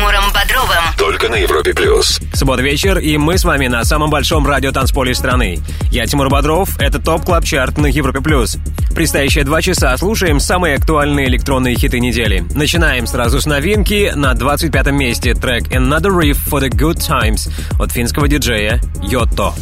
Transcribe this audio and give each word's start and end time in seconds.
Тимуром 0.00 0.32
Бодровым. 0.32 0.82
Только 0.96 1.28
на 1.28 1.34
Европе 1.34 1.74
Плюс. 1.74 2.20
Суббота 2.32 2.62
вечер, 2.62 2.98
и 2.98 3.18
мы 3.18 3.36
с 3.36 3.44
вами 3.44 3.66
на 3.66 3.84
самом 3.84 4.08
большом 4.08 4.46
радиотанцполе 4.46 5.14
страны. 5.14 5.58
Я 5.90 6.06
Тимур 6.06 6.30
Бодров, 6.30 6.70
это 6.78 6.98
Top 6.98 7.26
Club 7.26 7.44
Chart 7.44 7.76
на 7.76 7.84
Европе 7.84 8.22
Плюс. 8.22 8.56
Предстоящие 8.94 9.44
два 9.44 9.60
часа 9.60 9.94
слушаем 9.98 10.40
самые 10.40 10.76
актуальные 10.76 11.28
электронные 11.28 11.76
хиты 11.76 12.00
недели. 12.00 12.46
Начинаем 12.54 13.06
сразу 13.06 13.42
с 13.42 13.46
новинки. 13.46 14.10
На 14.14 14.32
25 14.32 14.86
месте 14.86 15.34
трек 15.34 15.64
Another 15.64 16.18
Riff 16.18 16.38
for 16.50 16.62
the 16.62 16.70
Good 16.70 17.06
Times 17.06 17.52
от 17.78 17.92
финского 17.92 18.26
диджея 18.26 18.80
Yotto. 19.02 19.52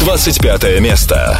25 0.00 0.80
место. 0.80 1.38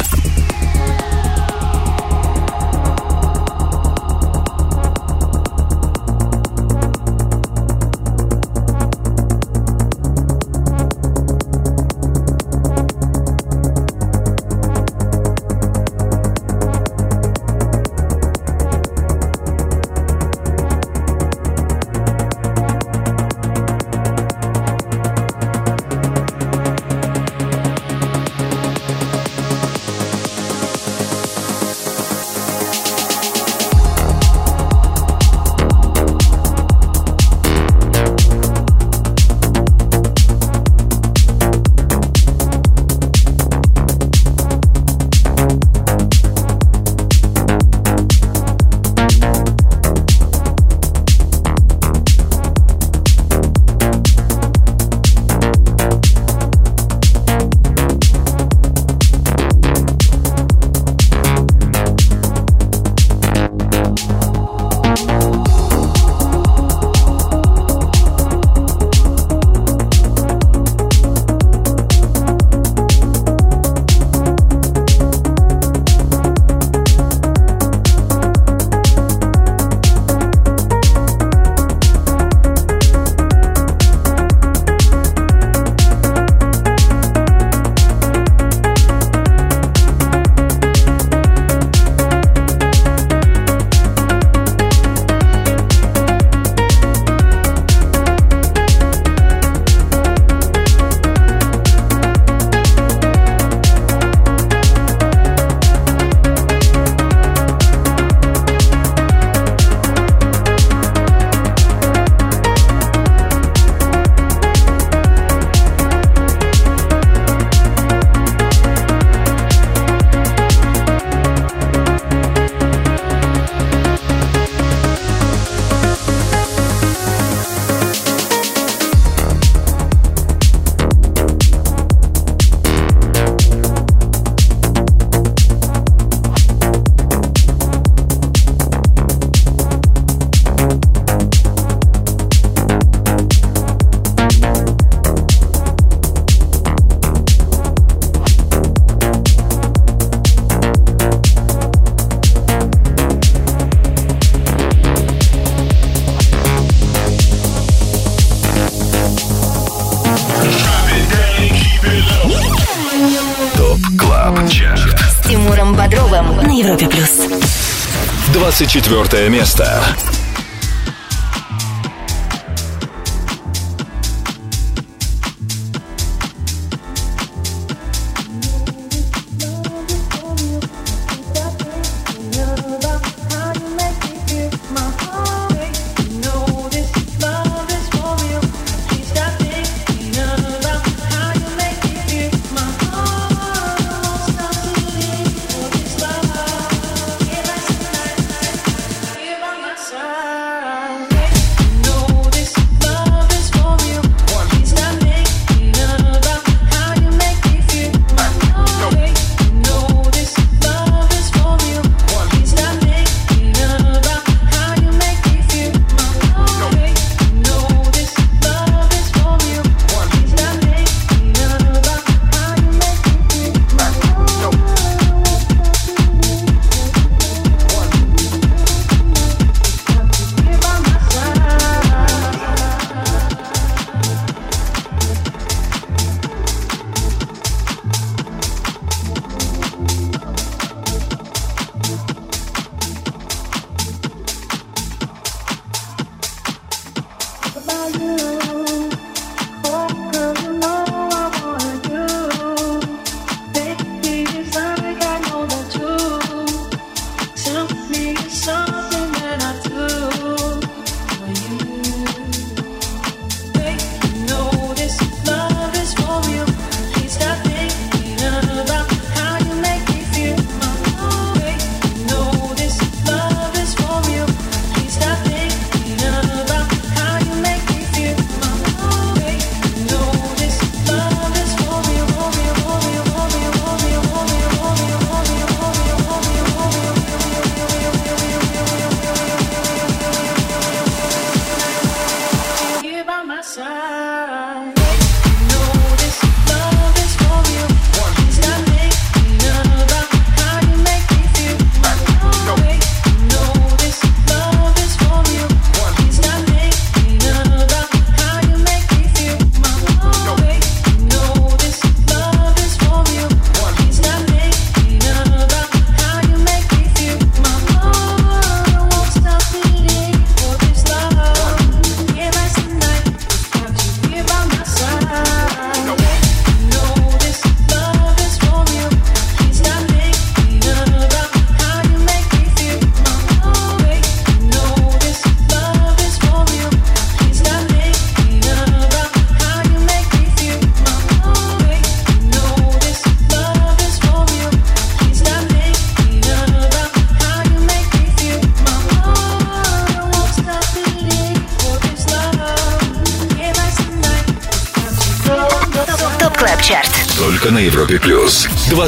24 168.53 169.29
место. 169.29 169.81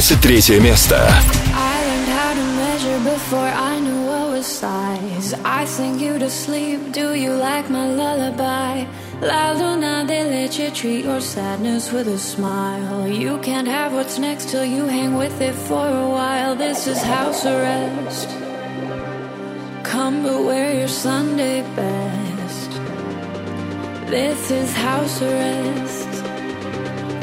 23 0.05 0.59
место. 0.59 0.95
I 5.61 5.65
sing 5.65 5.99
you 5.99 6.17
to 6.17 6.29
sleep. 6.29 6.91
Do 6.91 7.13
you 7.13 7.33
like 7.33 7.69
my 7.69 7.87
lullaby? 7.87 8.85
La 9.21 9.51
Luna, 9.51 10.03
they 10.07 10.23
let 10.23 10.57
you 10.57 10.71
treat 10.71 11.05
your 11.05 11.21
sadness 11.21 11.91
with 11.91 12.07
a 12.07 12.17
smile. 12.17 13.07
You 13.07 13.37
can't 13.39 13.67
have 13.67 13.93
what's 13.93 14.17
next 14.17 14.49
till 14.49 14.65
you 14.65 14.85
hang 14.85 15.15
with 15.15 15.39
it 15.39 15.53
for 15.53 15.87
a 15.87 16.09
while. 16.09 16.55
This 16.55 16.87
is 16.87 16.99
house 17.01 17.45
arrest. 17.45 18.29
Come 19.83 20.23
but 20.23 20.43
wear 20.43 20.73
your 20.73 20.87
Sunday 20.87 21.61
best. 21.75 22.71
This 24.09 24.49
is 24.49 24.73
house 24.73 25.21
arrest. 25.21 26.09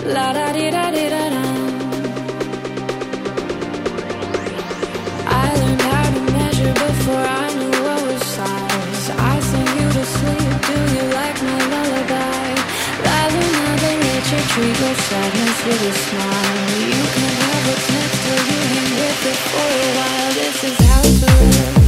La 0.06 0.32
da 0.32 0.52
di 0.52 0.70
da 0.70 0.90
di 0.90 1.08
da 1.08 1.28
da. 1.30 1.61
Do 10.73 10.79
you 10.95 11.05
like 11.13 11.37
my 11.43 11.59
lullaby? 11.71 12.55
They 13.83 13.95
let 13.99 14.25
you 14.31 14.41
treat 14.53 14.79
your 14.79 14.95
sadness 14.95 15.57
with 15.65 15.81
a 15.81 15.93
smile. 15.93 16.79
You 16.89 17.03
can 17.13 17.31
have 17.41 17.61
what's 17.67 17.87
next 17.93 18.19
till 18.23 18.41
you 18.49 18.59
hang 18.73 18.91
with 19.01 19.25
it 19.31 19.39
for 19.51 19.69
a 19.69 19.89
while. 19.97 20.31
This 20.33 20.63
is 20.63 20.77
house 20.87 21.23
arrest. 21.23 21.82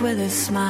With 0.00 0.20
a 0.20 0.30
smile. 0.30 0.67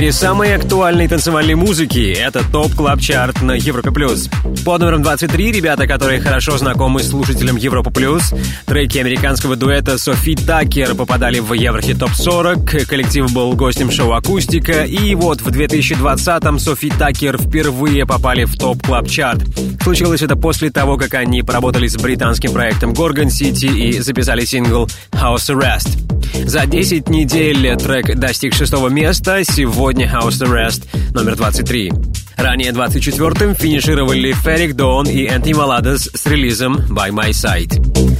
Мире 0.00 0.12
самой 0.12 0.54
актуальной 0.54 1.08
танцевальной 1.08 1.56
музыки– 1.56 2.16
это 2.18 2.42
Top 2.50 2.74
Club 2.74 3.00
Chart 3.00 3.42
на 3.42 3.52
Европе 3.52 3.90
Плюс. 3.90 4.30
Под 4.64 4.80
номером 4.80 5.02
23 5.02 5.52
ребята, 5.52 5.86
которые 5.86 6.22
хорошо 6.22 6.56
знакомы 6.56 7.02
слушателям 7.02 7.56
Европа 7.56 7.90
Плюс, 7.90 8.32
треки 8.64 8.96
американского 8.96 9.56
дуэта 9.56 9.98
Sofi 9.98 10.36
Tukker 10.36 10.94
попадали 10.94 11.38
в 11.40 11.52
Еврохит 11.52 11.98
ТОП-40, 11.98 12.86
коллектив 12.86 13.30
был 13.34 13.52
гостем 13.52 13.90
шоу 13.90 14.12
«Акустика», 14.12 14.84
и 14.84 15.14
вот 15.14 15.42
в 15.42 15.48
2020-м 15.48 16.58
Sofi 16.58 16.90
Tukker 16.98 17.36
впервые 17.36 18.06
попали 18.06 18.44
в 18.44 18.56
Top 18.56 18.82
Club 18.82 19.06
Chart. 19.06 19.42
Случилось 19.82 20.22
это 20.22 20.34
после 20.34 20.70
того, 20.70 20.96
как 20.96 21.12
они 21.12 21.42
поработали 21.42 21.86
с 21.86 21.96
британским 21.96 22.52
проектом 22.52 22.92
Gorgon 22.92 23.26
City 23.26 23.68
и 23.68 24.00
записали 24.00 24.46
сингл 24.46 24.88
«House 25.12 25.54
Arrest». 25.54 26.09
За 26.44 26.66
10 26.66 27.08
недель 27.08 27.76
трек 27.76 28.18
достиг 28.18 28.54
шестого 28.54 28.88
места, 28.88 29.42
сегодня 29.44 30.06
House 30.06 30.42
Arrest 30.42 30.86
номер 31.12 31.36
23. 31.36 31.92
Ранее 32.36 32.72
24-м 32.72 33.54
финишировали 33.54 34.32
Ферик 34.32 34.74
Дон 34.74 35.06
и 35.06 35.26
Энтони 35.26 35.52
Маладес 35.52 36.10
с 36.14 36.26
релизом 36.26 36.76
By 36.88 37.10
My 37.10 37.30
Side. 37.30 38.19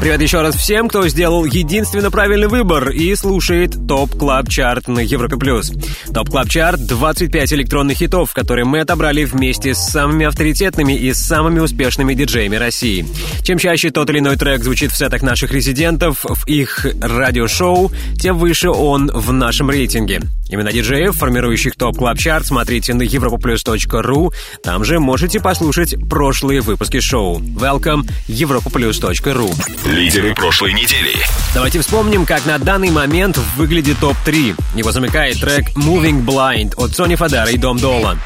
Привет 0.00 0.22
еще 0.22 0.40
раз 0.40 0.54
всем, 0.54 0.88
кто 0.88 1.06
сделал 1.08 1.44
единственно 1.44 2.10
правильный 2.10 2.48
выбор 2.48 2.88
и 2.88 3.14
слушает 3.14 3.76
Top 3.86 4.10
Club 4.16 4.48
Chart 4.48 4.88
на 4.88 5.00
Европе 5.00 5.36
Плюс. 5.36 5.70
ТОП 6.14 6.30
Клаб 6.30 6.48
Чарт— 6.48 6.86
25 6.86 7.52
электронных 7.52 7.98
хитов, 7.98 8.32
которые 8.32 8.64
мы 8.64 8.80
отобрали 8.80 9.24
вместе 9.24 9.74
с 9.74 9.78
самыми 9.78 10.24
авторитетными 10.24 10.94
и 10.94 11.12
самыми 11.12 11.60
успешными 11.60 12.14
диджеями 12.14 12.56
России. 12.56 13.04
Чем 13.42 13.58
чаще 13.58 13.90
тот 13.90 14.08
или 14.08 14.20
иной 14.20 14.36
трек 14.36 14.64
звучит 14.64 14.90
в 14.90 14.96
сетах 14.96 15.20
наших 15.20 15.52
резидентов, 15.52 16.24
в 16.24 16.46
их 16.46 16.86
радиошоу, 17.02 17.92
тем 18.18 18.38
выше 18.38 18.70
он 18.70 19.10
в 19.12 19.34
нашем 19.34 19.68
рейтинге. 19.68 20.22
Именно 20.48 20.72
диджеев, 20.72 21.14
формирующих 21.14 21.76
Top 21.76 21.98
Club 21.98 22.18
Chart, 22.18 22.46
смотрите 22.46 22.94
на 22.94 23.02
europaplus.ru. 23.02 24.32
Там 24.64 24.84
же 24.84 24.98
можете 24.98 25.40
послушать 25.40 25.94
прошлые 26.08 26.62
выпуски 26.62 27.00
шоу. 27.00 27.38
Welcome, 27.38 28.08
europaplus.ru. 28.28 29.89
Лидеры 29.90 30.36
прошлой 30.36 30.72
недели. 30.72 31.16
Давайте 31.52 31.80
вспомним, 31.80 32.24
как 32.24 32.46
на 32.46 32.60
данный 32.60 32.90
момент 32.90 33.36
выглядит 33.56 33.98
топ-3. 33.98 34.54
Его 34.76 34.92
замыкает 34.92 35.40
трек 35.40 35.76
Moving 35.76 36.24
Blind 36.24 36.74
от 36.76 36.94
Sonny 36.94 37.16
Fodera 37.16 37.50
и 37.50 37.58
Dom 37.58 37.76
Dolla. 37.76 38.16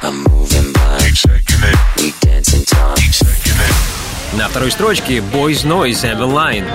На 4.35 4.49
второй 4.50 4.71
строчке 4.73 5.18
Boys 5.18 5.64
Noize 5.64 6.02
Mvinline. 6.02 6.66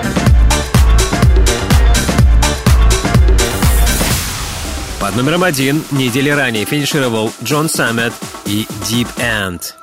Под 4.98 5.14
номером 5.14 5.44
один 5.44 5.84
недели 5.92 6.30
ранее 6.30 6.64
финишировал 6.64 7.32
Джон 7.44 7.68
Саммит 7.68 8.12
и 8.44 8.66
Deep 8.88 9.06
End. 9.18 9.79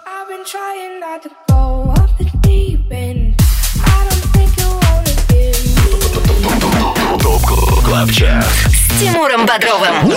Top 7.98 8.06
Club 8.06 8.12
Chart. 8.12 8.46
С 8.46 9.00
Тимуром 9.00 9.48
Бодровым. 9.48 10.12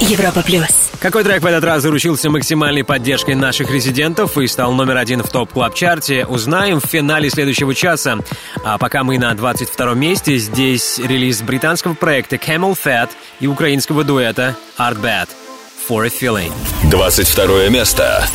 Европа 0.00 0.42
плюс. 0.42 0.90
Какой 1.00 1.24
трек 1.24 1.42
в 1.42 1.46
этот 1.46 1.64
раз 1.64 1.82
заручился 1.82 2.28
максимальной 2.28 2.84
поддержкой 2.84 3.34
наших 3.34 3.70
резидентов 3.70 4.36
и 4.36 4.46
стал 4.46 4.72
номер 4.72 4.98
один 4.98 5.22
в 5.22 5.30
Top 5.30 5.52
Club 5.52 5.74
Chart 5.74 6.17
е 6.17 6.26
узнаем 6.26 6.80
в 6.80 6.84
финале 6.84 7.30
следующего 7.30 7.74
часа. 7.74 8.18
А 8.62 8.76
пока 8.76 9.04
мы 9.04 9.18
на 9.18 9.32
22 9.34 9.94
месте, 9.94 10.36
здесь 10.36 10.98
релиз 10.98 11.40
британского 11.40 11.94
проекта 11.94 12.36
Camel 12.36 12.76
Fat 12.76 13.08
и 13.40 13.46
украинского 13.46 14.04
дуэта 14.04 14.54
Art 14.78 15.00
Bad 15.00 15.28
For 15.88 16.04
a 16.04 16.10
Feeling. 16.10 16.52
22 16.90 17.68
место. 17.70 18.28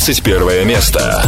21 0.00 0.64
место. 0.64 1.19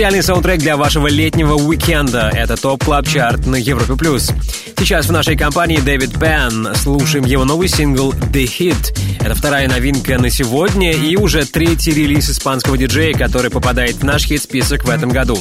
Идеальный 0.00 0.22
саундтрек 0.22 0.60
для 0.60 0.78
вашего 0.78 1.08
летнего 1.08 1.56
уикенда. 1.56 2.30
Это 2.32 2.56
Top 2.56 2.82
Club 2.84 3.06
Chart 3.06 3.46
на 3.46 3.56
Европе 3.56 3.96
плюс. 3.96 4.30
Сейчас 4.78 5.04
в 5.04 5.12
нашей 5.12 5.36
компании 5.36 5.76
Дэвид 5.76 6.18
Пенн. 6.18 6.68
Слушаем 6.74 7.26
его 7.26 7.44
новый 7.44 7.68
сингл 7.68 8.14
The 8.14 8.46
Hit. 8.46 8.96
Это 9.20 9.34
вторая 9.34 9.68
новинка 9.68 10.18
на 10.18 10.30
сегодня 10.30 10.92
и 10.92 11.16
уже 11.16 11.44
третий 11.44 11.92
релиз 11.92 12.30
испанского 12.30 12.78
диджея, 12.78 13.12
который 13.12 13.50
попадает 13.50 13.96
в 13.96 14.02
наш 14.02 14.24
хит-список 14.24 14.84
в 14.84 14.88
этом 14.88 15.10
году. 15.10 15.38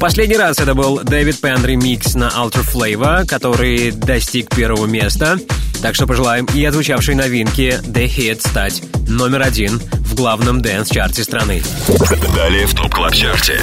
Последний 0.00 0.38
раз 0.38 0.58
это 0.60 0.74
был 0.74 1.00
Дэвид 1.00 1.38
Пенн 1.38 1.62
ремикс 1.62 2.14
на 2.14 2.28
Ultra 2.28 2.64
Flava, 2.66 3.26
который 3.26 3.90
достиг 3.90 4.48
первого 4.48 4.86
места. 4.86 5.38
Так 5.82 5.94
что 5.94 6.06
пожелаем 6.06 6.46
и 6.54 6.64
отзвучавшей 6.64 7.14
новинке 7.14 7.82
The 7.84 8.06
Hit 8.06 8.48
стать 8.48 8.82
номер 9.08 9.42
один 9.42 9.78
главном 10.20 10.60
дэнс-чарте 10.60 11.24
страны. 11.24 11.62
Далее 12.36 12.66
в 12.66 12.74
Top 12.74 12.94
Club 12.94 13.14
Chart 13.14 13.45
е. 13.45 13.58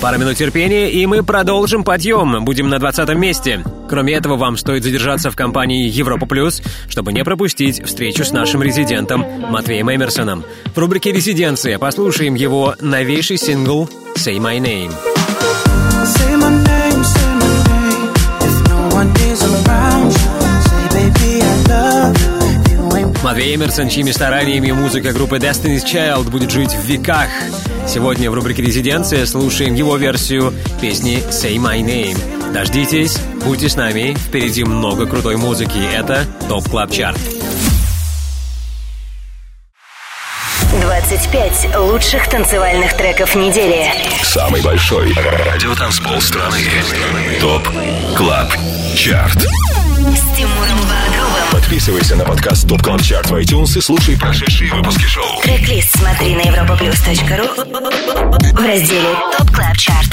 Пара 0.00 0.18
минут 0.18 0.36
терпения, 0.36 0.90
и 0.90 1.06
мы 1.06 1.22
продолжим 1.22 1.84
подъем. 1.84 2.44
Будем 2.44 2.68
на 2.68 2.80
20 2.80 3.08
месте. 3.10 3.62
Кроме 3.88 4.14
этого, 4.14 4.36
вам 4.36 4.56
стоит 4.56 4.82
задержаться 4.82 5.30
в 5.30 5.36
компании 5.36 5.88
Европа 5.88 6.26
Плюс, 6.26 6.60
чтобы 6.88 7.12
не 7.12 7.22
пропустить 7.22 7.86
встречу 7.86 8.24
с 8.24 8.32
нашим 8.32 8.64
резидентом 8.64 9.24
Матвеем 9.48 9.94
Эмерсоном. 9.94 10.44
В 10.74 10.78
рубрике 10.78 11.12
«Резиденция» 11.12 11.78
послушаем 11.78 12.34
его 12.34 12.74
новейший 12.80 13.38
сингл 13.38 13.88
«Say 14.16 14.38
My 14.38 14.58
Name». 14.58 14.92
Say 16.02 16.34
my 16.34 16.50
name, 16.50 17.04
say 17.04 17.32
my 17.38 17.50
name. 17.70 18.12
If 18.40 18.68
no 18.68 18.96
one 18.96 19.10
is 19.20 19.40
around 19.44 20.10
you, 20.10 20.30
say, 20.66 20.84
baby, 20.94 21.42
I 21.42 21.64
love 21.68 22.20
you. 22.20 22.41
Матвей 23.22 23.54
Эмерсон, 23.54 23.88
чьими 23.88 24.10
стараниями 24.10 24.72
музыка 24.72 25.12
группы 25.12 25.36
Destiny's 25.36 25.84
Child 25.84 26.28
будет 26.28 26.50
жить 26.50 26.72
в 26.72 26.84
веках. 26.84 27.28
Сегодня 27.86 28.28
в 28.30 28.34
рубрике 28.34 28.62
«Резиденция» 28.62 29.26
слушаем 29.26 29.74
его 29.74 29.96
версию 29.96 30.52
песни 30.80 31.22
«Say 31.30 31.56
My 31.56 31.80
Name». 31.80 32.18
Дождитесь, 32.52 33.16
будьте 33.44 33.68
с 33.68 33.76
нами, 33.76 34.14
впереди 34.14 34.64
много 34.64 35.06
крутой 35.06 35.36
музыки. 35.36 35.78
Это 35.94 36.26
Top 36.48 36.68
Club 36.68 36.90
Chart. 36.90 37.18
25 40.80 41.76
лучших 41.76 42.28
танцевальных 42.28 42.96
треков 42.96 43.36
недели. 43.36 43.86
Самый 44.22 44.62
большой 44.62 45.14
радиотанцпол 45.14 46.20
страны. 46.20 46.58
Top 47.40 47.68
Club 48.16 48.48
Chart. 48.96 49.46
С 50.02 50.36
Тимуром 50.36 50.80
Бодровым. 50.80 51.52
Подписывайся 51.52 52.16
на 52.16 52.24
подкаст 52.24 52.68
Top 52.68 52.82
Club 52.82 53.02
Chart 53.02 53.30
в 53.30 53.34
iTunes 53.34 53.78
и 53.78 53.80
слушай 53.80 54.18
прошедшие 54.18 54.74
выпуски 54.74 55.04
шоу. 55.04 55.40
Трек-лист 55.42 55.96
смотри 55.96 56.34
на 56.34 56.40
europaplus.ru 56.40 57.54
в 58.52 58.66
разделе 58.66 59.14
Top 59.38 59.50
Club 59.52 59.76
Chart. 59.76 60.10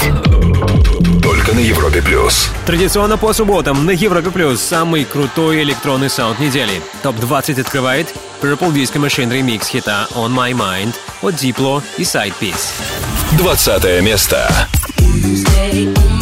Только 1.20 1.54
на 1.54 1.58
Европе 1.58 2.00
плюс. 2.02 2.50
Традиционно 2.66 3.18
по 3.18 3.32
субботам 3.32 3.84
на 3.84 3.90
Европе 3.90 4.30
Плюс 4.30 4.60
самый 4.60 5.04
крутой 5.04 5.64
электронный 5.64 6.08
саунд 6.08 6.38
недели. 6.38 6.80
ТОП-20 7.02 7.60
открывает 7.60 8.14
Purple 8.40 8.72
Disco 8.72 9.04
Machine 9.04 9.32
ремикс 9.32 9.66
хита 9.66 10.06
On 10.14 10.30
My 10.32 10.52
Mind 10.52 10.94
от 11.20 11.34
Diplo 11.34 11.82
и 11.98 12.02
Sidepiece. 12.02 12.70
20 13.38 14.02
место. 14.02 14.48
stay 15.36 15.92
on 15.94 16.19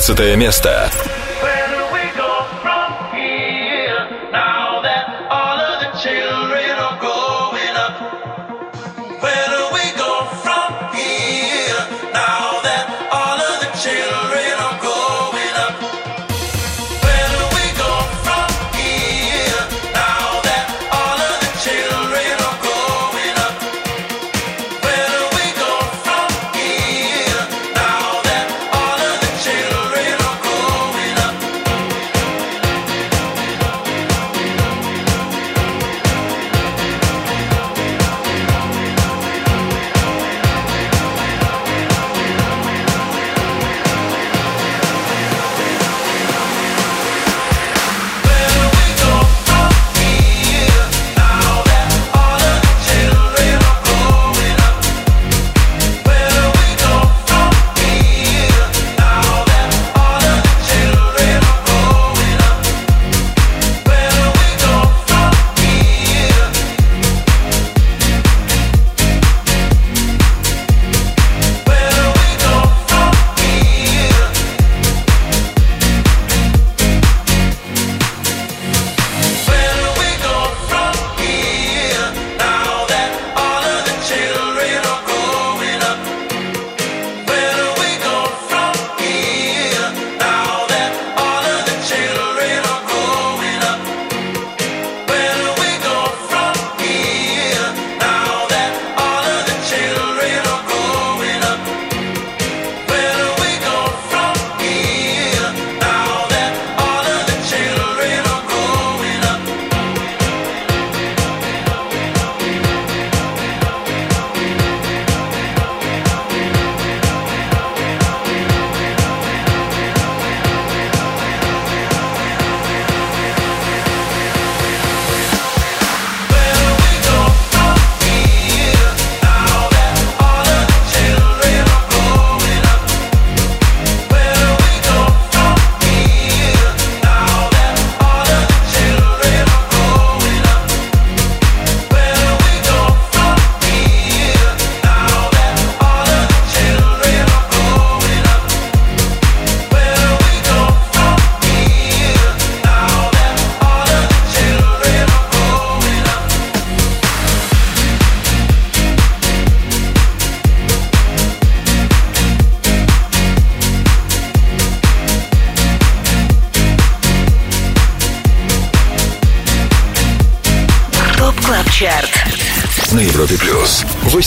19 0.00 0.34
место. 0.36 0.79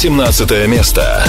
17 0.03 0.67
место. 0.67 1.23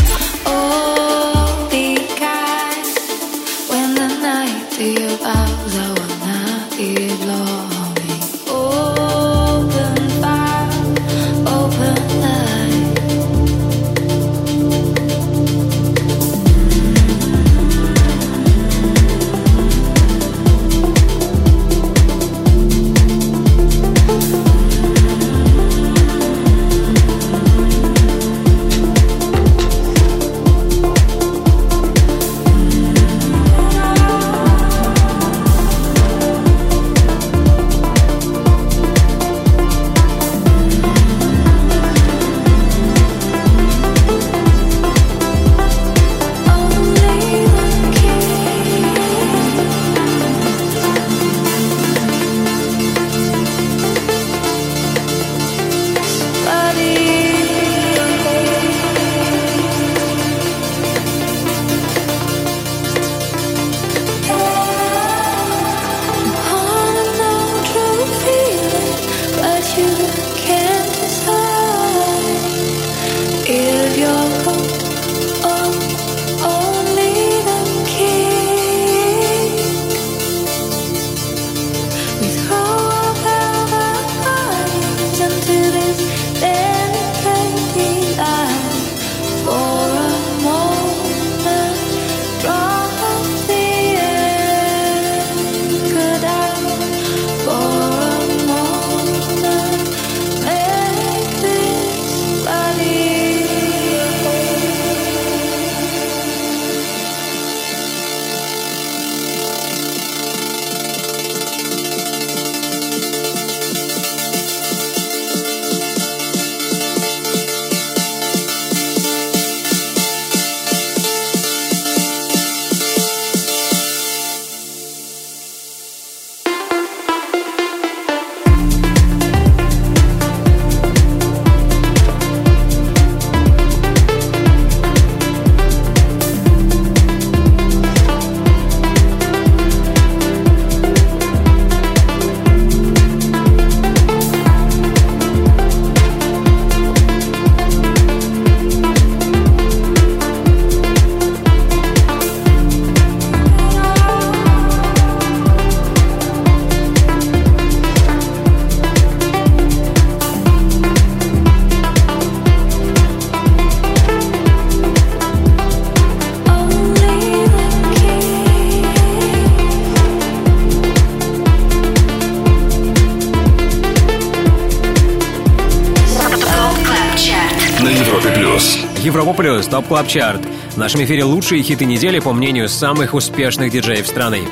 Плюс, 179.36 179.66
топ 179.66 179.88
клаб 179.88 180.06
чарт. 180.06 180.40
В 180.74 180.76
нашем 180.76 181.02
эфире 181.04 181.24
лучшие 181.24 181.62
хиты 181.62 181.84
недели 181.86 182.20
по 182.20 182.32
мнению 182.32 182.68
самых 182.68 183.14
успешных 183.14 183.72
диджеев 183.72 184.06
страны. 184.06 184.42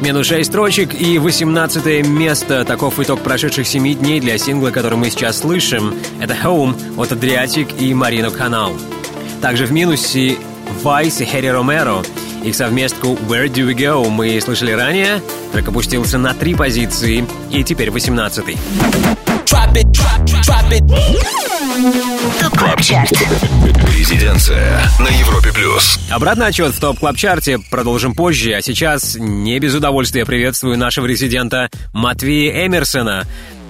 Минус 0.00 0.26
6 0.26 0.48
строчек 0.48 1.00
и 1.00 1.18
18 1.18 2.04
место. 2.06 2.64
Таков 2.64 2.98
итог 2.98 3.20
прошедших 3.20 3.66
7 3.66 3.94
дней 3.94 4.18
для 4.20 4.38
сингла, 4.38 4.70
который 4.70 4.98
мы 4.98 5.10
сейчас 5.10 5.38
слышим. 5.40 5.94
Это 6.20 6.34
Home 6.34 6.74
от 6.96 7.12
Адриатик 7.12 7.68
и 7.80 7.94
Марино 7.94 8.30
Канал. 8.30 8.72
Также 9.40 9.66
в 9.66 9.72
минусе 9.72 10.36
Vice 10.82 11.22
и 11.22 11.26
Хэри 11.26 11.48
Ромеро. 11.48 12.02
Их 12.42 12.56
совместку 12.56 13.18
Where 13.28 13.46
Do 13.46 13.70
We 13.70 13.74
Go 13.74 14.08
мы 14.10 14.40
слышали 14.40 14.72
ранее. 14.72 15.22
Трек 15.52 15.68
опустился 15.68 16.18
на 16.18 16.34
три 16.34 16.54
позиции 16.54 17.24
и 17.50 17.62
теперь 17.62 17.92
18 17.92 18.44
ТОП 19.52 19.68
КЛАБ 22.56 22.80
ЧАРТ 22.80 23.12
Резиденция 23.94 24.80
на 24.98 25.08
Европе 25.08 25.52
плюс. 25.52 25.98
Обратный 26.10 26.46
отчет 26.46 26.72
в 26.72 26.80
топ 26.80 26.98
клаб 26.98 27.18
чарте 27.18 27.58
продолжим 27.70 28.14
позже, 28.14 28.54
а 28.54 28.62
сейчас 28.62 29.14
не 29.18 29.58
без 29.58 29.74
удовольствия 29.74 30.24
приветствую 30.24 30.78
нашего 30.78 31.04
резидента 31.04 31.68
Матвея 31.92 32.66
Эмерсона. 32.66 33.26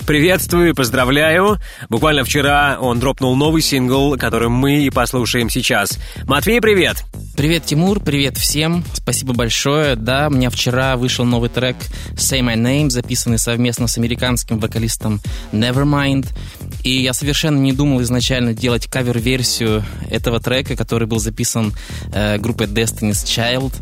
Приветствую 0.07 0.71
и 0.71 0.73
поздравляю. 0.73 1.59
Буквально 1.89 2.23
вчера 2.23 2.79
он 2.81 3.01
дропнул 3.01 3.35
новый 3.35 3.61
сингл, 3.61 4.17
который 4.17 4.51
мы 4.51 4.85
и 4.85 4.91
послушаем 4.91 5.51
сейчас. 5.51 5.99
Матвей, 6.29 6.61
привет! 6.61 6.99
Привет, 6.99 7.22
Тимур, 7.35 8.01
привет 8.01 8.37
всем. 8.37 8.85
Спасибо 8.93 9.33
большое. 9.33 9.97
Да, 9.97 10.29
у 10.29 10.31
меня 10.31 10.51
вчера 10.51 10.97
вышел 10.97 11.25
новый 11.25 11.49
трек 11.49 11.77
Say 12.15 12.41
My 12.41 12.57
Name, 12.57 12.91
записанный 12.91 13.39
совместно 13.39 13.87
с 13.87 13.97
американским 13.97 14.59
вокалистом 14.59 15.21
Nevermind. 15.51 16.29
И 16.85 17.03
я 17.03 17.15
совершенно 17.15 17.59
не 17.59 17.73
думал 17.73 18.03
изначально 18.03 18.53
делать 18.53 18.87
кавер-версию 18.87 19.83
этого 20.11 20.41
трека, 20.41 20.77
который 20.77 21.09
был 21.09 21.19
записан 21.19 21.73
э, 22.13 22.37
группой 22.39 22.67
Destiny's 22.67 23.25
Child. 23.25 23.73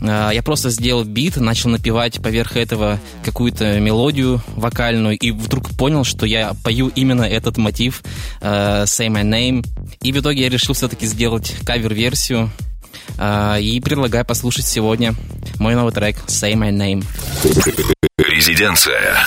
Э, 0.00 0.30
я 0.32 0.42
просто 0.42 0.70
сделал 0.70 1.04
бит, 1.04 1.36
начал 1.36 1.70
напевать 1.70 2.22
поверх 2.22 2.56
этого 2.56 3.00
какую-то 3.24 3.80
мелодию 3.80 4.40
вокальную, 4.54 5.18
и 5.18 5.32
вдруг 5.32 5.70
понял, 5.70 6.04
что 6.04 6.24
я 6.24 6.54
пою 6.62 6.88
именно 6.94 7.24
этот 7.24 7.56
мотив 7.56 8.02
э, 8.40 8.84
Say 8.84 9.08
My 9.08 9.24
Name. 9.24 9.66
И 10.02 10.12
в 10.12 10.20
итоге 10.20 10.42
я 10.42 10.48
решил 10.48 10.74
все-таки 10.74 11.06
сделать 11.06 11.54
кавер-версию 11.64 12.50
и 13.60 13.80
предлагаю 13.84 14.24
послушать 14.24 14.66
сегодня 14.66 15.14
мой 15.58 15.74
новый 15.74 15.92
трек 15.92 16.16
Say 16.26 16.54
My 16.54 16.70
Name. 16.70 17.04
Резиденция. 18.18 19.26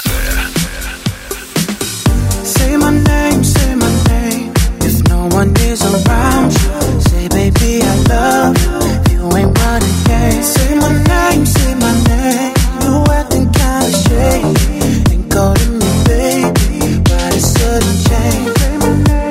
Say 2.44 2.78
my 2.78 2.92
name, 2.92 3.44
say 3.44 3.76
my 3.76 3.90
name. 4.10 4.54
If 4.82 5.02
no 5.10 5.28
one 5.36 5.54
is 5.70 5.82
around 5.84 6.52
you, 6.54 7.02
say 7.02 7.28
baby 7.30 7.82
I 7.82 7.96
love 8.10 8.58
you. 8.64 9.18
You 9.18 9.38
ain't 9.38 9.58
running 9.60 10.04
game. 10.06 10.44
Say 10.44 10.76
my 10.76 10.92
name, 11.04 11.46
say 11.46 11.74
my 11.76 11.92
name. 12.08 12.54
You 12.82 13.04
acting 13.12 13.50
kinda 13.52 13.92
shady. 14.04 15.14
Ain't 15.14 15.32
calling 15.32 15.80
me 15.80 15.92
baby, 16.06 17.00
but 17.04 17.36
it 17.36 17.42
sudden 17.42 17.96
change. 18.08 18.58
Say 18.60 18.78
my 18.78 18.92
name, 19.10 19.25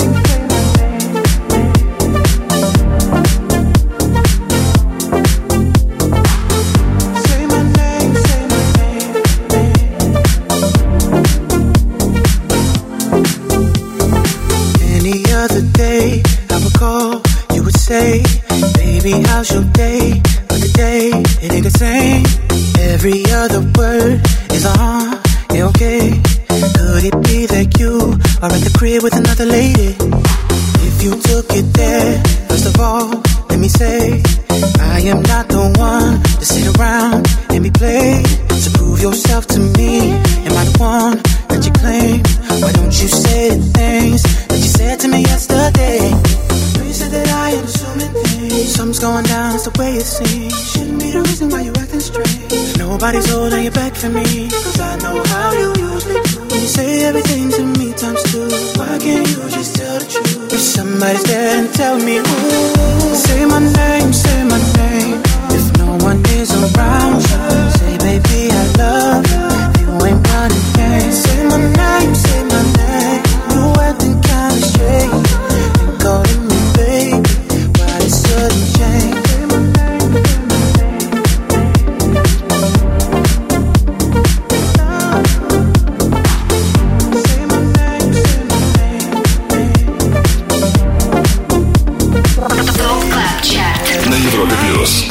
other 15.44 15.60
day, 15.72 16.22
I 16.48 16.56
would 16.56 16.72
call, 16.72 17.20
you 17.52 17.62
would 17.64 17.76
say, 17.76 18.22
Baby, 18.80 19.12
how's 19.28 19.52
your 19.52 19.64
day? 19.72 20.22
But 20.48 20.58
today, 20.62 21.10
it 21.44 21.52
ain't 21.52 21.64
the 21.64 21.76
same. 21.84 22.24
Every 22.92 23.20
other 23.30 23.60
word 23.76 24.24
is 24.56 24.64
a 24.64 24.72
huh, 24.72 25.20
yeah, 25.52 25.66
okay. 25.68 26.16
Could 26.48 27.04
it 27.10 27.16
be 27.28 27.44
that 27.44 27.76
you 27.78 28.16
are 28.40 28.52
at 28.56 28.62
the 28.64 28.72
crib 28.78 29.02
with 29.02 29.14
another 29.14 29.44
lady? 29.44 29.92
If 30.88 31.02
you 31.04 31.12
took 31.20 31.46
it 31.52 31.66
there, 31.74 32.22
first 32.48 32.64
of 32.64 32.80
all, 32.80 33.08
let 33.50 33.58
me 33.58 33.68
say, 33.68 34.22
I 34.80 35.00
am 35.12 35.20
not 35.22 35.48
the 35.48 35.60
one 35.76 36.22
to 36.40 36.44
sit 36.46 36.64
around 36.78 37.28
and 37.50 37.62
be 37.62 37.70
played. 37.70 38.26
So 38.62 38.70
prove 38.78 39.02
yourself 39.02 39.46
to 39.48 39.60
me. 39.76 40.10
Am 40.48 40.56
I 40.56 40.64
the 40.64 40.76
one 40.80 41.16
that 41.48 41.60
you 41.66 41.72
claim? 41.82 42.22
Why 42.62 42.72
don't 42.72 42.93
way 49.94 50.00
it 50.00 50.06
seems. 50.06 50.72
Shouldn't 50.72 51.00
be 51.00 51.10
the 51.10 51.20
reason 51.20 51.48
why 51.50 51.60
you're 51.62 51.78
acting 51.78 52.00
strange. 52.00 52.78
Nobody's 52.78 53.28
holding 53.30 53.64
you 53.64 53.70
back 53.70 53.94
for 53.94 54.08
me. 54.08 54.48
Cause 54.48 54.80
I 54.80 54.96
know 54.96 55.22
how 55.24 55.52
you 55.52 55.68
usually 55.92 56.20
do. 56.22 56.40
When 56.50 56.60
you 56.60 56.70
say 56.78 57.04
everything 57.04 57.50
to 57.50 57.62
me 57.78 57.92
times 57.92 58.22
two, 58.30 58.48
why 58.78 58.98
can't 58.98 59.26
you 59.28 59.40
just 59.56 59.76
tell 59.76 59.98
the 59.98 60.06
truth? 60.06 60.52
If 60.52 60.60
somebody's 60.60 61.22
there, 61.24 61.44
then 61.54 61.72
tell 61.72 61.96
me 61.98 62.16
who. 62.16 63.14
Say 63.26 63.44
my 63.46 63.60
name, 63.60 64.12
say 64.12 64.40
my 64.44 64.60
name. 64.80 65.18
If 65.58 65.64
no 65.78 65.88
one 66.08 66.20
is 66.38 66.50
around 66.62 67.20
you, 67.30 67.42
say 67.78 67.94
baby 67.98 68.40
I 68.50 68.64
love 68.82 69.24
you. 69.32 69.46
You 69.80 69.92
ain't 70.06 70.20
running 70.28 70.66
game. 70.74 71.12
Say 71.12 71.40
my 71.50 71.58
name, 71.80 72.14
say 72.14 72.43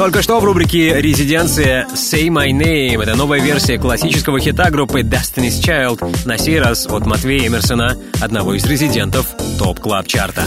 Только 0.04 0.22
что 0.22 0.42
в 0.42 0.44
рубрике 0.44 1.00
«Резиденция» 1.00 1.88
«Say 1.94 2.28
My 2.28 2.50
Name»— 2.50 3.02
это 3.04 3.16
новая 3.16 3.40
версия 3.40 3.78
классического 3.78 4.38
хита 4.38 4.70
группы 4.70 5.00
Destiny's 5.00 5.62
Child, 5.62 6.26
на 6.26 6.38
сей 6.38 6.60
раз 6.60 6.86
от 6.88 7.06
Матвея 7.06 7.48
Эмерсона, 7.48 7.96
одного 8.20 8.54
из 8.54 8.66
резидентов 8.66 9.28
Top 9.58 9.80
Club 9.80 10.06
Chart 10.06 10.38
а 10.38 10.44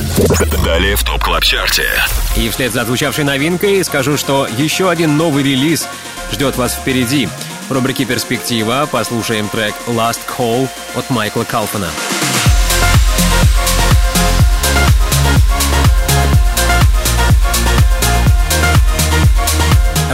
Далее 0.63 0.95
в 0.95 1.05
Top 1.05 1.25
Club 1.25 1.43
Chart 1.43 1.76
е. 1.76 1.89
И 2.37 2.51
вслед 2.51 2.71
за 2.71 2.85
звучавшей 2.85 3.25
новинкой 3.25 3.83
скажу, 3.83 4.19
что 4.19 4.47
еще 4.59 4.91
один 4.91 5.17
новый 5.17 5.43
релиз 5.43 5.89
ждет 6.35 6.59
вас 6.59 6.75
впереди. 6.75 7.27
В 7.71 7.73
рубрике 7.73 8.05
«Перспектива» 8.05 8.87
послушаем 8.93 9.49
трек 9.49 9.75
«Last 9.87 10.21
Call» 10.37 10.69
от 10.95 11.09
Майкла 11.09 11.45
Калфана. 11.45 11.89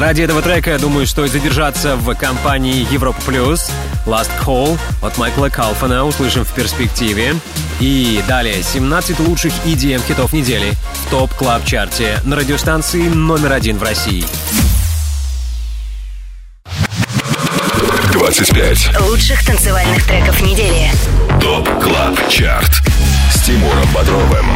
Ради 0.03 0.23
этого 0.23 0.43
трека, 0.43 0.81
думаю, 0.81 1.07
стоит 1.07 1.31
задержаться 1.31 1.95
в 1.95 2.13
компании 2.17 2.85
Европа 2.91 3.23
Плюс. 3.25 3.71
Last 4.05 4.31
Call 4.45 4.77
от 5.01 5.17
Майкла 5.17 5.49
Калфана 5.49 6.05
услышим 6.05 6.45
в 6.45 6.53
перспективе. 6.53 7.37
И 7.79 8.21
далее 8.27 8.65
17 8.65 9.21
лучших 9.21 9.53
EDM 9.65 10.03
хитов 10.05 10.33
недели 10.33 10.73
в 11.07 11.11
Top 11.11 11.33
Club 11.35 11.65
Chart 11.65 12.10
е 12.10 12.19
на 12.25 12.35
радиостанции 12.35 13.03
номер 13.03 13.53
один 13.53 13.79
в 13.79 13.85
России. 13.85 14.25
25. 18.13 19.01
Лучших 19.09 19.47
танцевальных 19.47 20.05
треков 20.05 20.43
недели. 20.43 20.91
Top 21.41 21.81
Club 21.81 22.29
Chart. 22.29 22.83
С 23.43 23.45
Тимуром 23.45 23.89
Бодровым. 23.93 24.47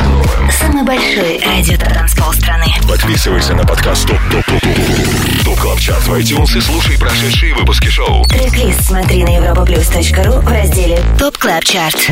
Самый 0.48 0.84
большой 0.84 1.40
радиотанцпол 1.44 2.32
страны. 2.34 2.66
Подписывайся 2.88 3.54
на 3.54 3.64
подкаст 3.64 4.06
ТОП 4.06 4.20
ТОП 4.30 4.44
ТОП 4.44 4.60
ТОП 4.62 5.44
ТОП 5.44 5.58
Клаб 5.58 5.80
Чарт 5.80 6.06
в 6.06 6.14
iTunes 6.14 6.56
и 6.56 6.60
слушай 6.60 6.96
прошедшие 6.96 7.52
выпуски 7.54 7.88
шоу. 7.88 8.24
Трек-лист 8.26 8.82
смотри 8.82 9.24
на 9.24 9.30
europaplus.ru 9.30 10.40
в 10.40 10.48
разделе 10.48 11.02
Top 11.18 11.36
Club 11.36 11.64
Chart. 11.64 12.10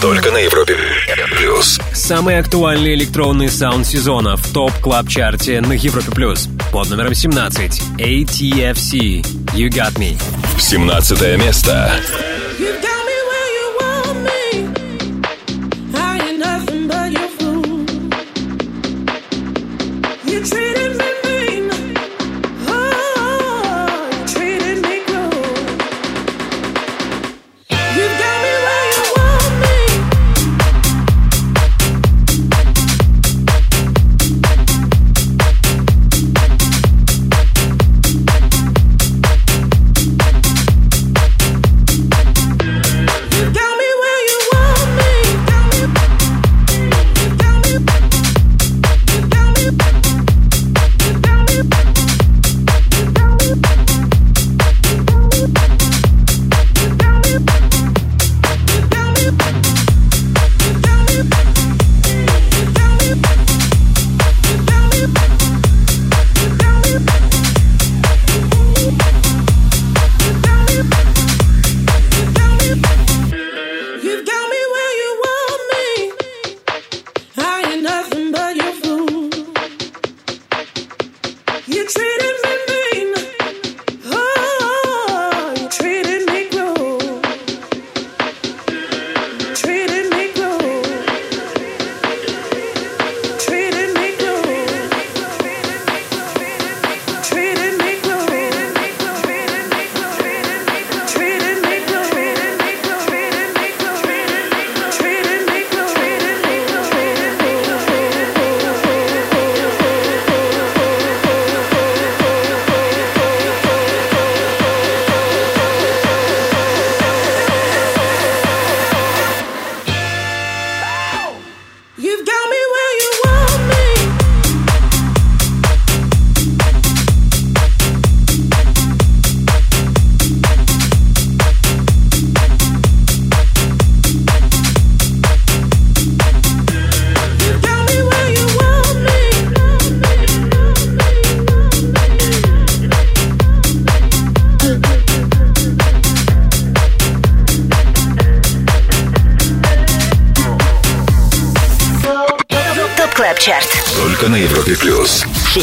Только 0.00 0.30
на 0.30 0.38
Европе 0.38 0.76
плюс. 1.36 1.80
Самый 1.92 2.38
актуальный 2.38 2.94
электронный 2.94 3.48
саунд 3.48 3.88
сезона 3.88 4.36
в 4.36 4.52
Top 4.52 4.72
Club 4.74 5.08
Chart 5.08 5.51
е 5.51 5.60
на 5.60 5.72
Европе 5.72 6.12
Плюс 6.12 6.48
под 6.70 6.90
номером 6.90 7.14
17 7.14 7.82
ATFC 7.98 9.22
You 9.52 9.68
Got 9.68 9.94
Me. 9.96 10.16
17 10.60 11.38
место. 11.38 11.90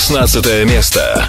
16 0.01 0.65
место. 0.65 1.27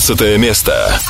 15 0.00 0.38
место. 0.38 1.00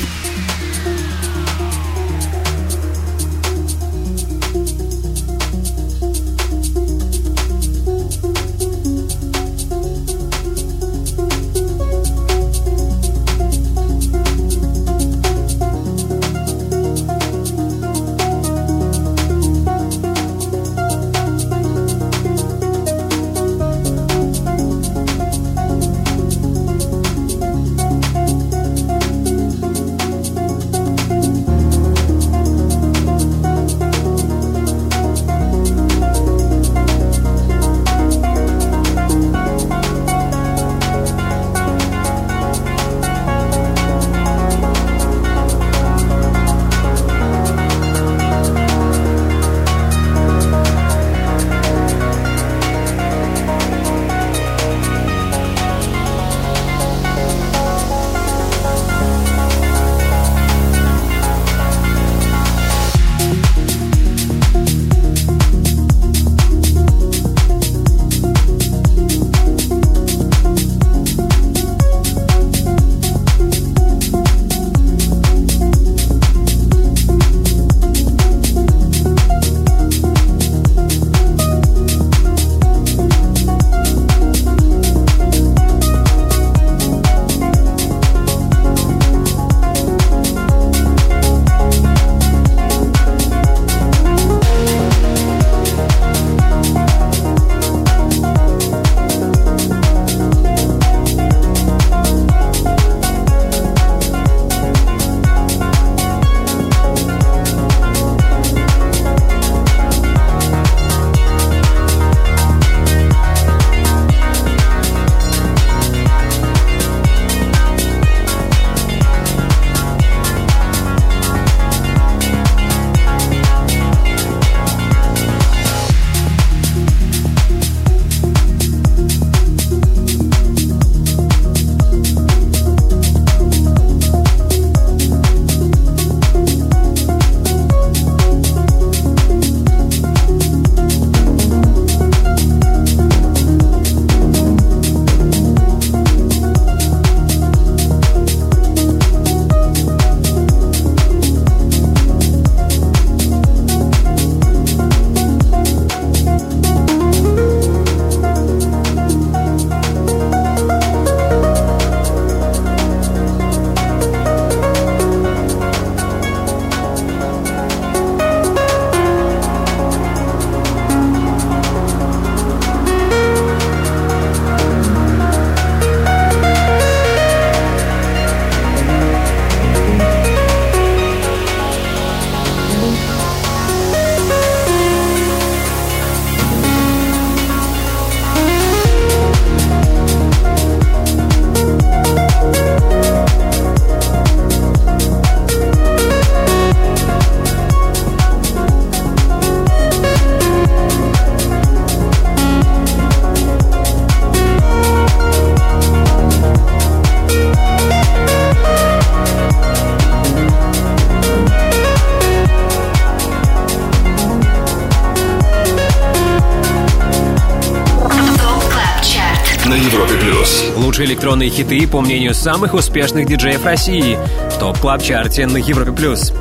Электронные 221.18 221.50
хиты 221.50 221.84
по 221.88 222.00
мнению 222.00 222.32
самых 222.32 222.74
успешных 222.74 223.26
диджеев 223.26 223.64
России 223.64 224.16
в 224.52 224.58
Top 224.60 224.81
Club 224.81 225.08
Chart 225.08 225.41
е 225.41 225.48
на 225.48 225.56
Европе 225.56 225.90
плюс. 225.90 226.32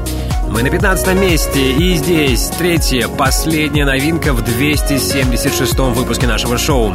Мы 0.51 0.61
на 0.61 0.69
15 0.69 1.15
месте, 1.15 1.71
и 1.71 1.95
здесь 1.95 2.51
третья, 2.59 3.07
последняя 3.07 3.86
новинка 3.86 4.34
в 4.34 4.43
276-м 4.43 5.93
выпуске 5.93 6.28
нашего 6.28 6.59
шоу. 6.59 6.93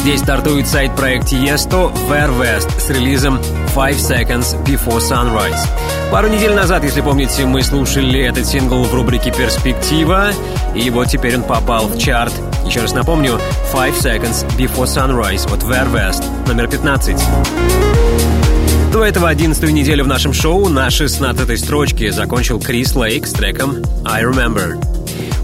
Здесь 0.00 0.20
стартует 0.20 0.68
сайд-проект 0.68 1.32
Tiësto 1.32 1.90
VER:WEST 2.06 2.78
с 2.78 2.90
релизом 2.90 3.40
Five 3.74 3.96
Seconds 3.96 4.62
Before 4.66 5.00
Sunrise. 5.00 5.66
Пару 6.10 6.28
недель 6.28 6.52
назад, 6.52 6.84
если 6.84 7.00
помните, 7.00 7.46
мы 7.46 7.62
слушали 7.62 8.20
этот 8.20 8.44
сингл 8.44 8.82
в 8.82 8.92
рубрике 8.92 9.32
«Перспектива», 9.32 10.32
и 10.74 10.90
вот 10.90 11.08
теперь 11.08 11.38
он 11.38 11.44
попал 11.44 11.86
в 11.86 11.96
чарт. 11.96 12.34
Еще 12.66 12.80
раз 12.80 12.92
напомню, 12.94 13.40
Five 13.72 13.98
Seconds 13.98 14.46
Before 14.56 14.86
Sunrise 14.86 15.52
от 15.52 15.62
West, 15.62 16.24
номер 16.46 16.68
15. 16.68 17.16
До 18.92 19.04
этого 19.04 19.28
одиннадцатую 19.28 19.72
неделю 19.72 20.04
в 20.04 20.06
нашем 20.08 20.32
шоу 20.32 20.68
на 20.68 20.90
16 20.90 21.58
строчке 21.58 22.12
закончил 22.12 22.60
Крис 22.60 22.94
Лейк 22.94 23.26
с 23.26 23.32
треком 23.32 23.76
«I 24.04 24.24
Remember». 24.24 24.78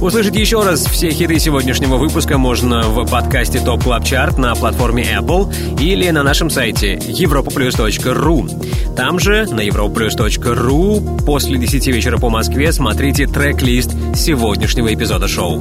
Услышать 0.00 0.36
еще 0.36 0.62
раз 0.62 0.86
все 0.86 1.10
хиты 1.10 1.40
сегодняшнего 1.40 1.96
выпуска 1.96 2.38
можно 2.38 2.82
в 2.82 3.04
подкасте 3.10 3.58
Top 3.58 3.82
Club 3.82 4.02
Chart 4.02 4.38
на 4.38 4.54
платформе 4.54 5.04
Apple 5.18 5.80
или 5.80 6.08
на 6.10 6.22
нашем 6.22 6.50
сайте 6.50 6.96
europoplus.ru. 6.96 8.94
Там 8.94 9.18
же, 9.18 9.46
на 9.46 9.66
europoplus.ru, 9.66 11.24
после 11.24 11.58
10 11.58 11.86
вечера 11.88 12.18
по 12.18 12.30
Москве 12.30 12.72
смотрите 12.72 13.26
трек-лист 13.26 13.90
сегодняшнего 14.14 14.94
эпизода 14.94 15.26
шоу. 15.26 15.60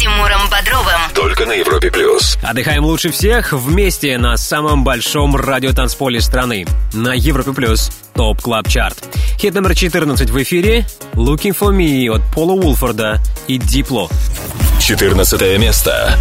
Тимуром 0.00 0.48
Бодровым. 0.50 0.98
Только 1.14 1.44
на 1.44 1.52
Европе 1.52 1.90
Плюс. 1.90 2.38
Отдыхаем 2.42 2.86
лучше 2.86 3.10
всех 3.10 3.52
вместе 3.52 4.16
на 4.16 4.38
самом 4.38 4.82
большом 4.82 5.36
радиотанцполе 5.36 6.22
страны. 6.22 6.64
На 6.94 7.12
Европе 7.12 7.52
Плюс 7.52 7.90
Top 8.14 8.40
Club 8.40 8.66
Chart. 8.66 8.96
Хит 9.38 9.52
номер 9.52 9.74
14 9.74 10.30
в 10.30 10.42
эфире 10.42 10.86
«Looking 11.12 11.54
for 11.54 11.76
Me» 11.76 12.10
от 12.10 12.22
Пола 12.34 12.52
Вулфорда 12.52 13.20
и 13.46 13.58
Дипло. 13.58 14.08
14 14.80 15.58
место. 15.58 16.18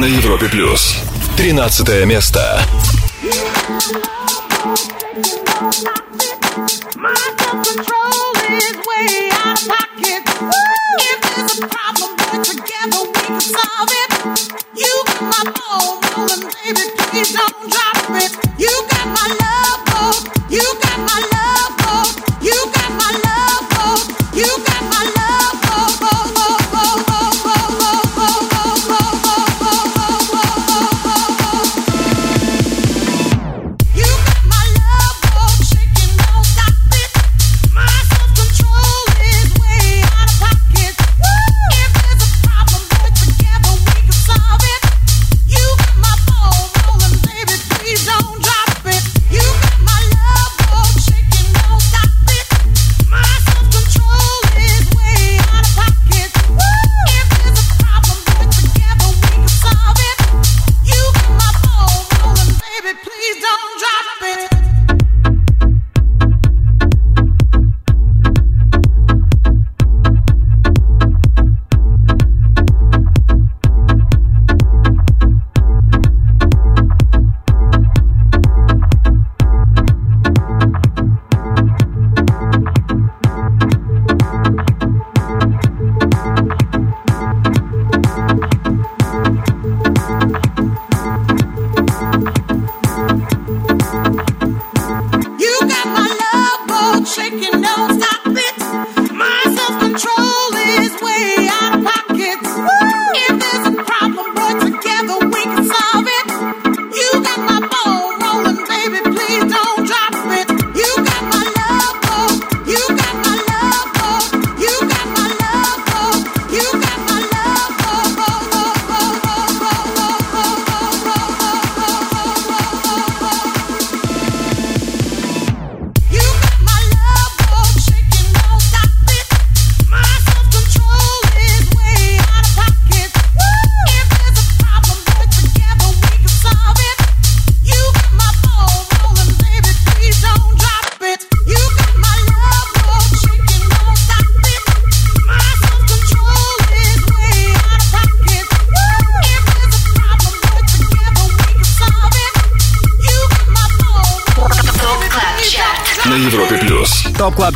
На 0.00 0.06
Европе 0.06 0.48
Плюс. 0.48 0.96
13 1.36 2.06
место. 2.06 2.64
My 6.96 7.14
self-control 7.38 8.32
is 8.48 8.76
way 8.88 9.28
out 9.44 9.60
of 9.60 9.68
pocket. 9.68 10.22
If 11.00 11.20
there's 11.20 11.58
a 11.58 11.68
problem, 11.68 12.16
boy, 12.16 12.42
together 12.42 13.00
we 13.04 13.20
can 13.26 13.40
solve 13.42 13.92
it. 14.02 14.10
You 14.74 15.04
got 15.04 15.20
my 15.20 15.52
ball 15.52 16.00
rolling, 16.16 16.48
baby, 16.48 16.84
please 16.96 17.32
don't 17.34 17.70
drop 17.70 18.00
it. 18.22 18.32
You 18.56 18.72
got 18.88 19.06
my 19.06 19.39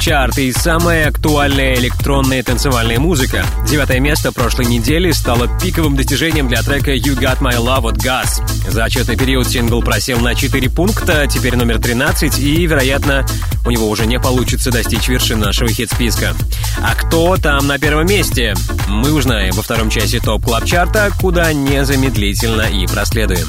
Top 0.05 0.11
Club 0.11 0.17
Chart 0.19 0.39
и 0.39 0.53
самая 0.53 1.09
актуальная 1.09 1.75
электронная 1.77 2.43
танцевальная 2.43 2.99
музыка. 2.99 3.45
Девятое 3.67 4.01
место 4.01 4.33
прошлой 4.33 4.67
недели 4.67 5.11
стало 5.13 5.49
пиковым 5.61 5.97
достижением 5.97 6.49
для 6.49 6.63
трека 6.63 6.95
You 6.95 7.19
Got 7.19 7.41
My 7.41 7.57
Love 7.57 7.89
от 7.89 7.97
Gas. 7.97 8.43
За 8.69 8.85
отчетный 8.85 9.17
период 9.17 9.47
сингл 9.47 9.83
просел 9.83 10.21
на 10.21 10.35
4 10.35 10.69
пункта, 10.71 11.27
теперь 11.27 11.57
номер 11.57 11.81
13, 11.81 12.39
и, 12.39 12.67
вероятно, 12.67 13.25
у 13.65 13.71
него 13.71 13.89
уже 13.89 14.07
не 14.07 14.21
получится 14.21 14.71
достичь 14.71 15.09
вершин 15.09 15.41
нашего 15.41 15.71
хит-списка. 15.71 16.35
А 16.83 16.95
кто 16.95 17.37
там 17.37 17.67
на 17.67 17.79
первом 17.79 18.07
месте? 18.07 18.55
Мы 18.89 19.13
узнаем 19.13 19.55
во 19.55 19.63
втором 19.63 19.89
часе 19.89 20.21
Top 20.21 20.45
Club 20.45 20.67
Chart 20.67 20.98
а, 20.98 21.11
куда 21.19 21.53
незамедлительно 21.53 22.63
и 22.63 22.87
проследуем. 22.87 23.49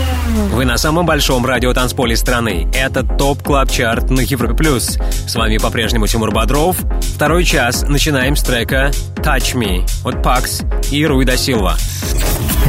Вы 0.51 0.65
на 0.65 0.77
самом 0.77 1.05
большом 1.05 1.45
радиотанцполе 1.45 2.15
страны. 2.15 2.67
Это 2.73 3.03
Top 3.03 3.43
Club 3.43 3.69
Chart 3.69 4.09
на 4.09 4.21
Европе 4.21 4.53
плюс. 4.53 4.97
С 5.27 5.35
вами 5.35 5.57
по-прежнему 5.57 6.07
Тимур 6.07 6.31
Бодров. 6.31 6.77
Второй 7.15 7.43
час 7.43 7.83
начинаем 7.83 8.35
с 8.35 8.43
трека 8.43 8.91
«Touch 9.17 9.55
Me» 9.55 9.87
от 10.03 10.23
Пакс 10.23 10.61
и 10.91 11.05
Руи 11.05 11.25
да 11.25 11.37
Силва. 11.37 11.77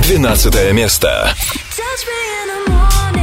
12 0.03 0.73
место. 0.73 1.33
Touch 1.77 2.07
me 2.07 2.19
in 2.43 2.49
the 2.49 2.73
morning 2.73 3.22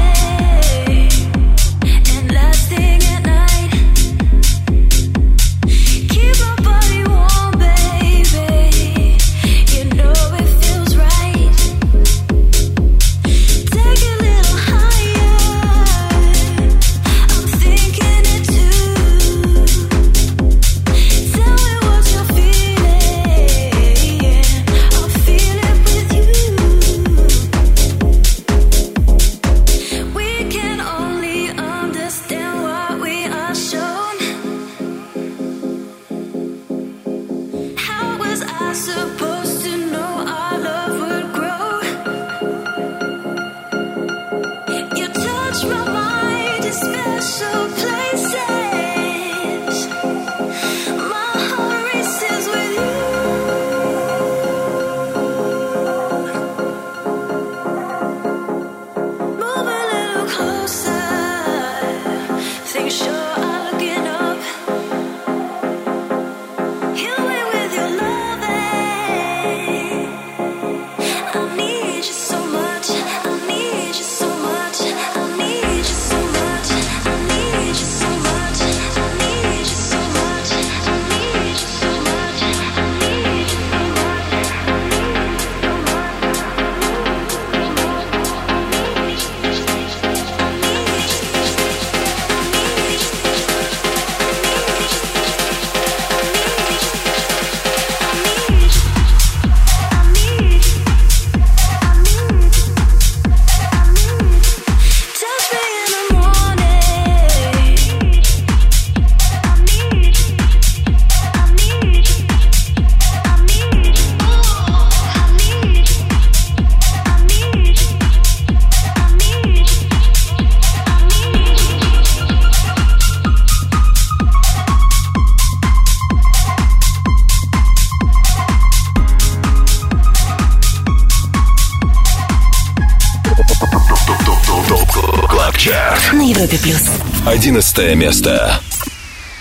11 137.80 137.96
место. 137.96 138.60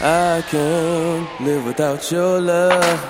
I 0.01 0.45
can't 0.49 1.27
live 1.41 1.67
without 1.67 2.09
your 2.13 2.41
love. 2.41 3.08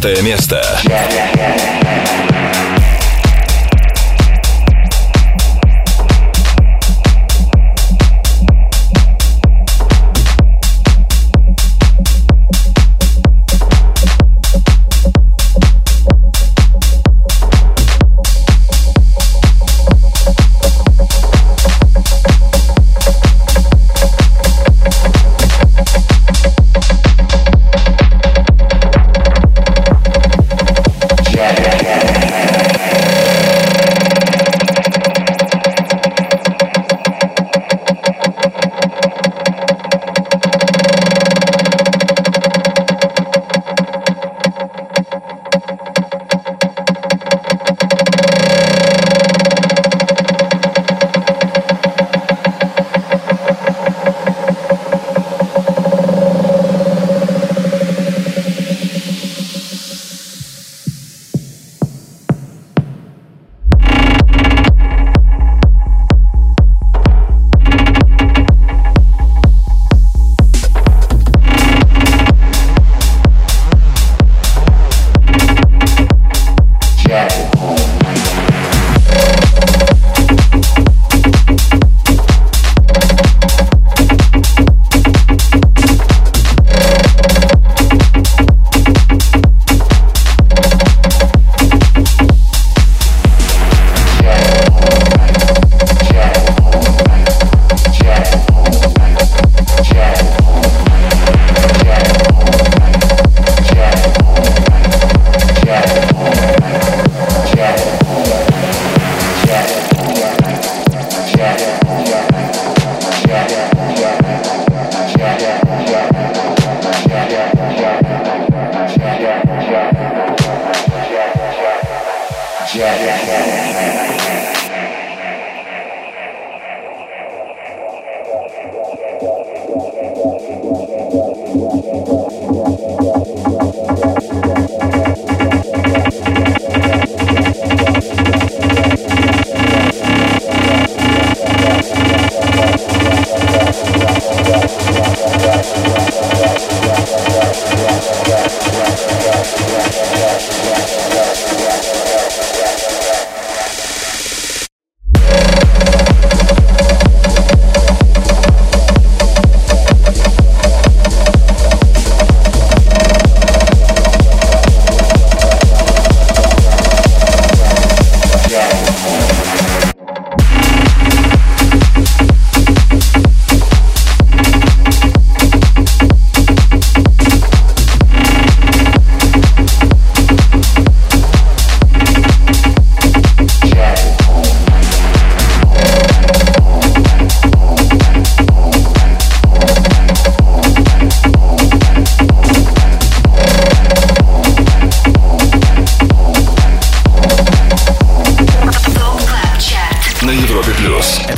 Actívate, 0.00 0.22
Mies. 0.22 0.39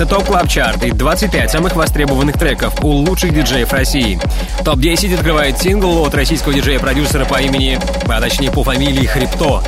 Место. 0.02 0.06
Top 0.06 0.26
Club 0.26 0.48
Chart 0.48 0.84
и 0.84 0.90
25 0.90 1.50
самых 1.50 1.76
востребованных 1.76 2.38
треков 2.38 2.84
у 2.84 2.88
лучших 2.88 3.34
диджеев 3.34 3.72
России. 3.72 4.18
ТОП-10 4.64 5.14
открывает 5.14 5.58
сингл 5.58 6.02
от 6.04 6.14
российского 6.14 6.54
диджея-продюсера 6.54 7.24
по 7.24 7.40
имени, 7.40 7.78
а 8.08 8.20
точнее 8.20 8.50
по 8.50 8.62
фамилии 8.62 9.06
Хребто. 9.06 9.62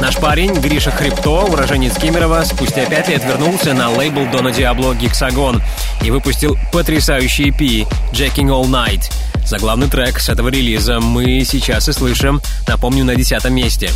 Наш 0.00 0.16
парень 0.16 0.52
Гриша 0.54 0.90
Хребто, 0.90 1.42
уроженец 1.44 1.96
Кемерово, 1.96 2.44
спустя 2.44 2.84
пять 2.86 3.08
лет 3.08 3.24
вернулся 3.24 3.74
на 3.74 3.90
лейбл 3.90 4.26
Дона 4.30 4.52
Диабло 4.52 4.94
Hexagon 4.94 5.62
и 6.02 6.10
выпустил 6.10 6.56
потрясающий 6.72 7.50
EP 7.50 7.86
«Jacking 8.12 8.48
All 8.48 8.66
Night». 8.66 9.10
Заглавный 9.44 9.88
трек 9.88 10.20
с 10.20 10.28
этого 10.28 10.48
релиза 10.48 11.00
мы 11.00 11.42
сейчас 11.44 11.88
и 11.88 11.92
слышим, 11.92 12.40
напомню, 12.66 13.04
на 13.04 13.16
десятом 13.16 13.54
месте. 13.54 13.90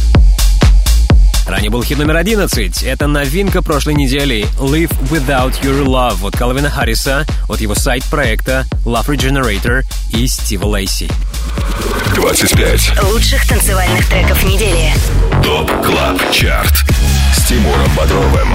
Ранее 1.46 1.70
был 1.70 1.82
хит 1.82 1.98
номер 1.98 2.16
11. 2.16 2.82
Это 2.82 3.06
новинка 3.06 3.62
прошлой 3.62 3.94
недели 3.94 4.46
«Live 4.58 4.92
Without 5.10 5.60
Your 5.62 5.84
Love» 5.84 6.26
от 6.26 6.36
Калвина 6.36 6.70
Харриса, 6.70 7.26
от 7.48 7.60
его 7.60 7.74
сайт-проекта 7.74 8.64
Love 8.84 9.06
Regenerator 9.08 9.82
и 10.12 10.26
Стива 10.26 10.66
Лейси. 10.66 11.08
25. 12.14 13.02
Лучших 13.04 13.46
танцевальных 13.48 14.06
треков 14.08 14.42
недели. 14.44 14.92
ТОП 15.42 15.70
КЛАБ 15.84 16.30
ЧАРТ 16.32 16.84
с 17.32 17.44
Тимуром 17.44 17.90
Бодровым. 17.96 18.48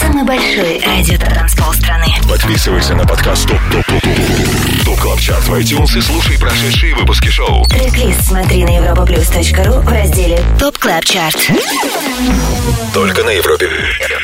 Самый 0.00 0.24
большой 0.24 0.80
радио-транспол 0.84 1.72
страны. 1.74 2.06
Подписывайся 2.28 2.94
на 2.94 3.04
подкаст 3.04 3.48
ТОП 3.48 3.58
ТОП 3.72 3.86
ТОП 3.86 4.02
ТОП 4.02 4.84
ТОП 4.84 5.00
КЛАБ 5.00 5.20
ЧАРТ 5.20 5.42
в 5.44 5.54
iTunes 5.54 5.98
и 5.98 6.00
слушай 6.00 6.38
прошедшие 6.38 6.94
выпуски 6.94 7.28
шоу. 7.28 7.64
Трек-лист 7.66 8.26
смотри 8.26 8.64
на 8.64 8.70
europaplus.ru 8.70 9.80
в 9.80 9.88
разделе 9.88 10.40
TOP 10.58 10.78
Club 10.78 11.04
Chart. 11.04 11.38
Только 12.92 13.24
на 13.24 13.30
Европе 13.30 13.68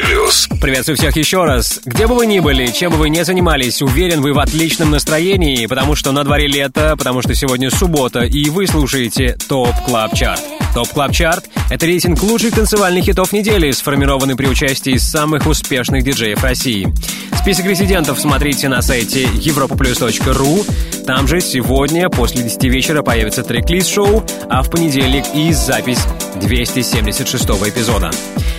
Плюс. 0.07 0.49
Приветствую 0.61 0.97
всех 0.97 1.16
еще 1.16 1.45
раз. 1.45 1.80
Где 1.84 2.07
бы 2.07 2.14
вы 2.14 2.26
ни 2.26 2.38
были, 2.41 2.66
чем 2.68 2.93
бы 2.93 2.99
вы 2.99 3.09
ни 3.09 3.22
занимались, 3.22 3.82
уверен, 3.82 4.20
вы 4.20 4.32
в 4.32 4.38
отличном 4.38 4.91
настроении, 4.91 5.66
потому 5.66 5.97
что 5.97 6.12
на 6.12 6.22
дворе 6.24 6.47
лето, 6.47 6.95
потому 6.97 7.22
что 7.22 7.34
сегодня 7.34 7.70
суббота, 7.70 8.20
и 8.20 8.49
вы 8.51 8.66
слушаете 8.66 9.36
TOP 9.49 9.74
Club 9.84 10.14
Chart. 10.14 10.41
TOP 10.74 10.88
Club 10.88 11.12
Chart— 11.12 11.47
это 11.70 11.86
рейтинг 11.86 12.22
лучших 12.22 12.55
танцевальных 12.55 13.05
хитов 13.05 13.32
недели, 13.32 13.72
сформированный 13.81 14.37
при 14.37 14.47
участии 14.47 14.97
самых 14.99 15.47
успешных 15.47 16.05
диджеев 16.05 16.43
России. 16.43 16.93
Список 17.35 17.66
резидентов 17.66 18.20
смотрите 18.20 18.68
на 18.68 18.83
сайте 18.83 19.24
europaplus.ru. 19.24 21.05
Там 21.07 21.26
же 21.26 21.41
сегодня 21.41 22.11
после 22.11 22.43
10 22.43 22.64
вечера 22.64 23.03
появится 23.03 23.43
трек-лист 23.43 23.89
шоу, 23.89 24.24
а 24.49 24.62
в 24.62 24.70
понедельник 24.70 25.24
и 25.35 25.53
запись 25.53 26.07
276 26.41 27.45
эпизода. 27.45 28.11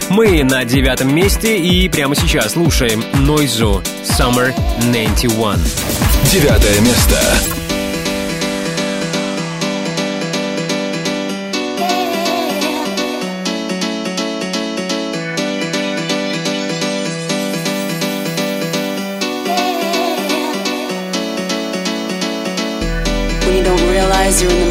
Мы 0.10 0.44
на 0.44 0.66
девятом 0.66 1.14
месте 1.14 1.58
и 1.58 1.88
прямо 1.88 2.16
сейчас 2.16 2.54
слушаем 2.54 3.04
Нойзу 3.14 3.84
Summer 4.04 4.54
91. 4.92 5.60
Девятое 6.32 6.82
место. 6.82 7.61
you 24.42 24.50
in 24.50 24.60
the 24.60 24.71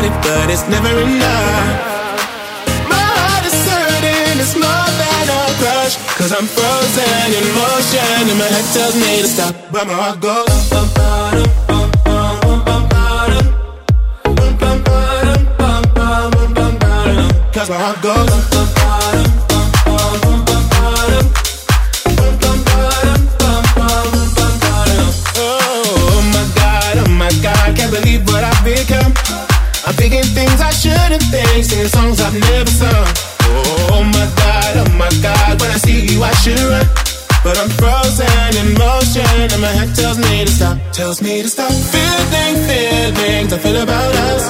got 0.00 0.08
it, 0.08 0.22
but 0.22 0.50
it's 0.50 0.66
never 0.68 0.88
enough. 0.88 1.66
My 2.88 2.96
heart 2.96 3.44
is 3.44 3.52
certain 3.52 4.40
it's 4.40 4.54
more 4.54 4.90
than 5.00 5.24
a 5.28 5.42
crush. 5.60 5.96
Cause 6.16 6.32
I'm 6.32 6.46
frozen 6.46 7.28
in 7.38 7.46
motion, 7.54 8.30
and 8.30 8.38
my 8.38 8.46
head 8.46 8.66
tells 8.72 8.94
me 8.96 9.22
to 9.22 9.28
stop. 9.28 9.54
But 9.72 9.86
my 9.86 9.94
heart 9.94 10.20
goes. 10.20 10.48
Cause 17.52 17.68
my 17.68 17.76
heart 17.76 18.02
goes. 18.02 18.59
I 31.32 31.62
singing 31.62 31.86
songs 31.86 32.20
I've 32.20 32.34
never 32.34 32.70
sung. 32.70 33.06
Oh, 33.46 33.94
oh 33.94 34.02
my 34.02 34.26
god, 34.34 34.72
oh 34.82 34.90
my 34.98 35.10
god, 35.22 35.60
when 35.60 35.70
I 35.70 35.78
see 35.78 36.06
you 36.10 36.22
I 36.22 36.32
should 36.42 36.58
run. 36.58 36.86
But 37.44 37.56
I'm 37.56 37.70
frozen 37.70 38.50
in 38.58 38.74
motion, 38.74 39.46
and 39.54 39.60
my 39.62 39.70
head 39.70 39.94
tells 39.94 40.18
me 40.18 40.44
to 40.44 40.50
stop, 40.50 40.76
tells 40.92 41.22
me 41.22 41.42
to 41.42 41.48
stop. 41.48 41.70
Feeling 41.70 42.56
feelings 42.66 43.52
I 43.52 43.58
feel 43.58 43.78
about 43.80 44.14
us. 44.32 44.48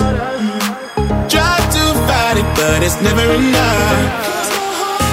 Try 1.29 1.57
to 1.77 1.85
fight 2.09 2.37
it, 2.41 2.49
but 2.57 2.83
it's 2.83 2.97
never 3.03 3.29
enough. 3.29 4.01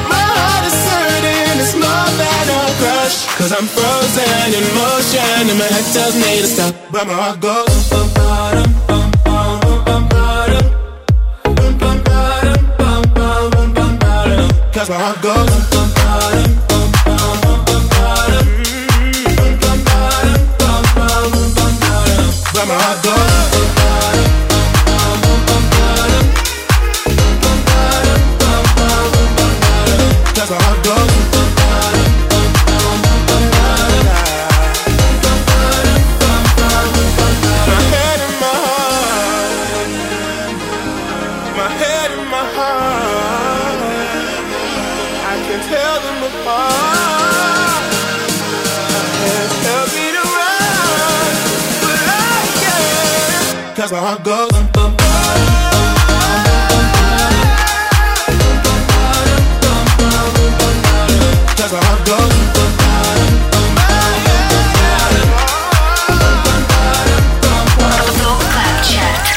My 0.08 0.24
heart 0.24 0.64
is 0.72 0.78
hurting, 0.88 1.58
it's 1.60 1.76
more 1.76 2.10
than 2.16 2.46
a 2.48 2.64
crush. 2.80 3.18
Cause 3.36 3.52
I'm 3.52 3.68
frozen 3.68 4.50
in 4.56 4.66
motion, 4.72 5.52
and 5.52 5.60
my 5.60 5.68
head 5.68 5.88
tells 5.92 6.16
me 6.16 6.32
to 6.42 6.48
stop, 6.48 6.74
but 6.92 7.06
my 7.08 7.14
heart 7.14 7.40
goes. 7.42 8.67
Where 14.88 14.98
I 14.98 15.22
go. 15.22 15.77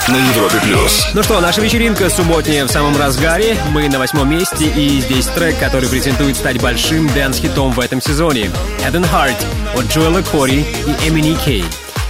На 0.09 0.17
Европе 0.17 0.59
плюс. 0.65 1.07
Ну 1.15 1.23
что, 1.23 1.41
наша 1.41 1.61
вечеринка 1.61 2.11
субботняя 2.11 2.65
в 2.67 2.71
самом 2.73 2.97
разгаре. 2.97 3.57
Мы 3.71 3.89
на 3.89 4.01
восьмом 4.01 4.29
месте, 4.29 4.67
и 4.67 5.01
здесь 5.01 5.27
трек, 5.27 5.61
который 5.61 5.89
претендует 5.89 6.37
стать 6.37 6.61
большим 6.61 7.07
dance-хитом 7.15 7.71
в 7.71 7.79
этом 7.79 8.01
сезоне. 8.01 8.51
Head 8.85 8.95
and 8.95 9.09
Heart 9.13 9.79
от 9.79 9.85
Джоэла 9.87 10.23
Кори 10.23 10.67
и 10.87 11.09
MNEK. 11.09 11.65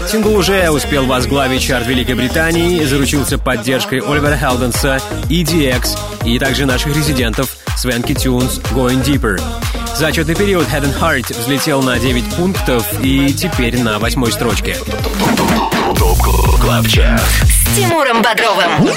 Сингл 0.09 0.35
уже 0.35 0.71
успел 0.71 1.07
возглавить 1.07 1.63
чарт 1.63 1.87
Великобритании, 1.87 2.85
заручился 2.85 3.39
поддержкой 3.39 4.01
Оливера 4.01 4.37
Хелденса, 4.37 4.99
EDX 5.29 5.97
и 6.25 6.39
также 6.39 6.67
наших 6.67 6.97
резидентов 6.97 7.57
Swanky 7.77 8.15
Tunes, 8.15 8.59
Going 8.73 9.05
Deeper. 9.05 9.41
За 9.97 10.09
отчетный 10.09 10.35
период 10.35 10.67
Head 10.69 10.85
and 10.85 10.99
Heart 10.99 11.39
взлетел 11.39 11.83
на 11.83 11.99
9 11.99 12.25
пунктов 12.35 12.87
и 13.03 13.33
теперь 13.33 13.79
на 13.81 13.99
восьмой 13.99 14.33
строчке. 14.33 14.77
С 17.45 17.77
Тимуром 17.77 18.23
Бодровым. 18.23 18.89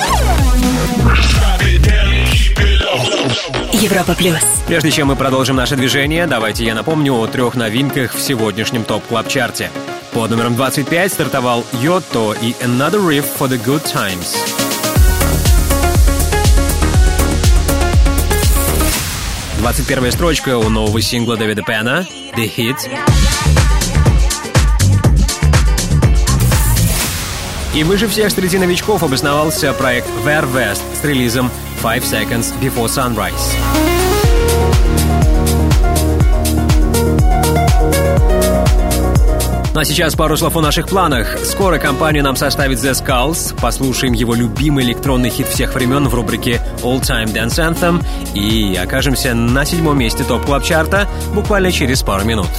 Европа 3.74 4.16
плюс. 4.16 4.40
Прежде 4.66 4.92
чем 4.92 5.08
мы 5.08 5.16
продолжим 5.16 5.58
наше 5.58 5.76
движение, 5.76 6.26
давайте 6.26 6.64
я 6.64 6.74
напомню 6.74 7.14
о 7.16 7.28
трех 7.28 7.56
новинках 7.56 8.14
в 8.14 8.22
сегодняшнем 8.22 8.86
топ 8.86 9.04
клаб 9.06 9.28
чарте 9.28 9.70
Под 10.14 10.30
номером 10.30 10.56
25 10.56 11.12
стартовал 11.12 11.66
Йотто 11.82 12.34
и 12.40 12.52
Another 12.64 13.02
Riff 13.02 13.26
for 13.40 13.50
the 13.50 13.60
Good 13.64 13.84
Times. 13.92 14.38
Двадцать 19.58 19.88
первая 19.88 20.12
строчка 20.12 20.58
у 20.58 20.70
нового 20.70 21.02
сингла 21.02 21.36
Дэвида 21.36 21.64
Пена 21.64 22.08
«The 22.38 22.52
Hit». 22.56 22.76
И 27.74 27.84
выше 27.84 28.08
всех 28.08 28.32
среди 28.32 28.60
новичков 28.60 29.02
обосновался 29.02 29.74
проект 29.74 30.08
Ver 30.24 30.46
West 30.54 30.84
с 31.02 31.04
релизом 31.04 31.50
Five 31.82 32.04
Seconds 32.04 32.54
Before 32.62 32.86
Sunrise. 32.86 33.93
Ну 39.74 39.80
а 39.80 39.86
сейчас 39.86 40.16
пару 40.16 40.38
слов 40.38 40.56
о 40.56 40.62
наших 40.62 40.88
планах. 40.88 41.36
Скоро 41.44 41.80
компания 41.80 42.22
нам 42.22 42.36
составит 42.36 42.78
The 42.78 42.92
Skulls, 42.92 43.60
послушаем 43.60 44.14
его 44.14 44.36
любимый 44.36 44.86
электронный 44.86 45.32
хит 45.32 45.48
всех 45.48 45.74
времен 45.74 46.08
в 46.08 46.14
рубрике 46.14 46.62
All 46.84 47.02
Time 47.02 47.34
Dance 47.34 47.58
Anthem 47.58 48.06
и 48.36 48.76
окажемся 48.76 49.34
на 49.34 49.66
седьмом 49.66 49.98
месте 49.98 50.24
топ 50.24 50.46
клаб 50.46 50.64
чарта 50.64 51.08
буквально 51.34 51.72
через 51.72 52.04
пару 52.04 52.24
минут. 52.24 52.50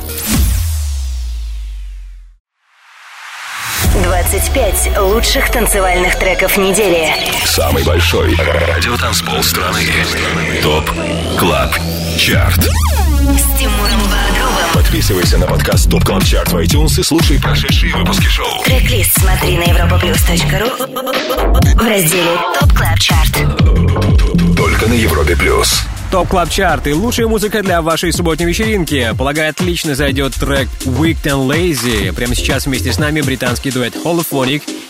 25 4.03 4.99
лучших 4.99 5.53
танцевальных 5.53 6.19
треков 6.19 6.57
недели. 6.57 7.15
Самый 7.45 7.85
большой 7.85 8.35
радиотанцпол 8.35 9.41
страны. 9.45 9.83
TOP 10.63 10.91
CLUB 11.39 11.75
CHART. 12.19 12.65
С 12.65 13.59
Тимуром. 13.61 14.24
Подписывайся 14.85 15.39
на 15.39 15.47
подкаст 15.47 15.91
TOP 15.91 16.05
CLUB 16.05 16.25
CHART 16.25 16.53
в 16.53 16.57
iTunes 16.59 17.01
и 17.01 17.03
слушай 17.03 17.41
прошедшие 17.41 17.97
выпуски 17.97 18.27
шоу. 18.27 18.63
Трек-лист 18.65 19.19
смотри 19.19 19.57
на 19.57 19.63
europaplus.ru 19.63 20.77
в 21.75 21.89
разделе 21.89 22.37
TOP 22.61 22.73
Club 22.73 22.99
Chart. 23.01 23.33
Только 24.57 24.87
на 24.87 24.93
Европе 24.93 25.37
плюс. 25.37 25.83
Top 26.11 26.29
Club 26.29 26.51
Chart 26.51 26.87
и 26.87 26.93
лучшая 26.93 27.27
музыка 27.27 27.63
для 27.63 27.83
вашей 27.83 28.13
субботней 28.13 28.47
вечеринки. 28.47 29.13
Полагаю, 29.19 29.51
отлично 29.51 29.95
зайдет 29.95 30.35
трек 30.35 30.69
Wicked 30.85 31.25
and 31.25 31.49
Lazy. 31.49 32.13
Прямо 32.13 32.37
сейчас 32.37 32.67
вместе 32.67 32.93
с 32.93 32.99
нами 32.99 33.21
британский 33.21 33.73
дуэт 33.73 33.97
Holophonic 33.97 34.63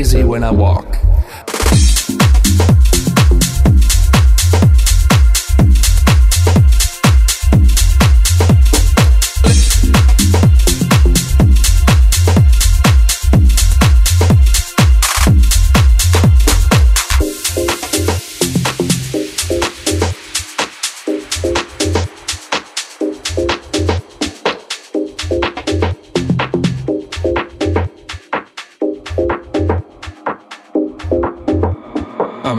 I'm 0.00 0.24
when 0.24 0.42
I 0.42 0.50
walk. 0.50 0.99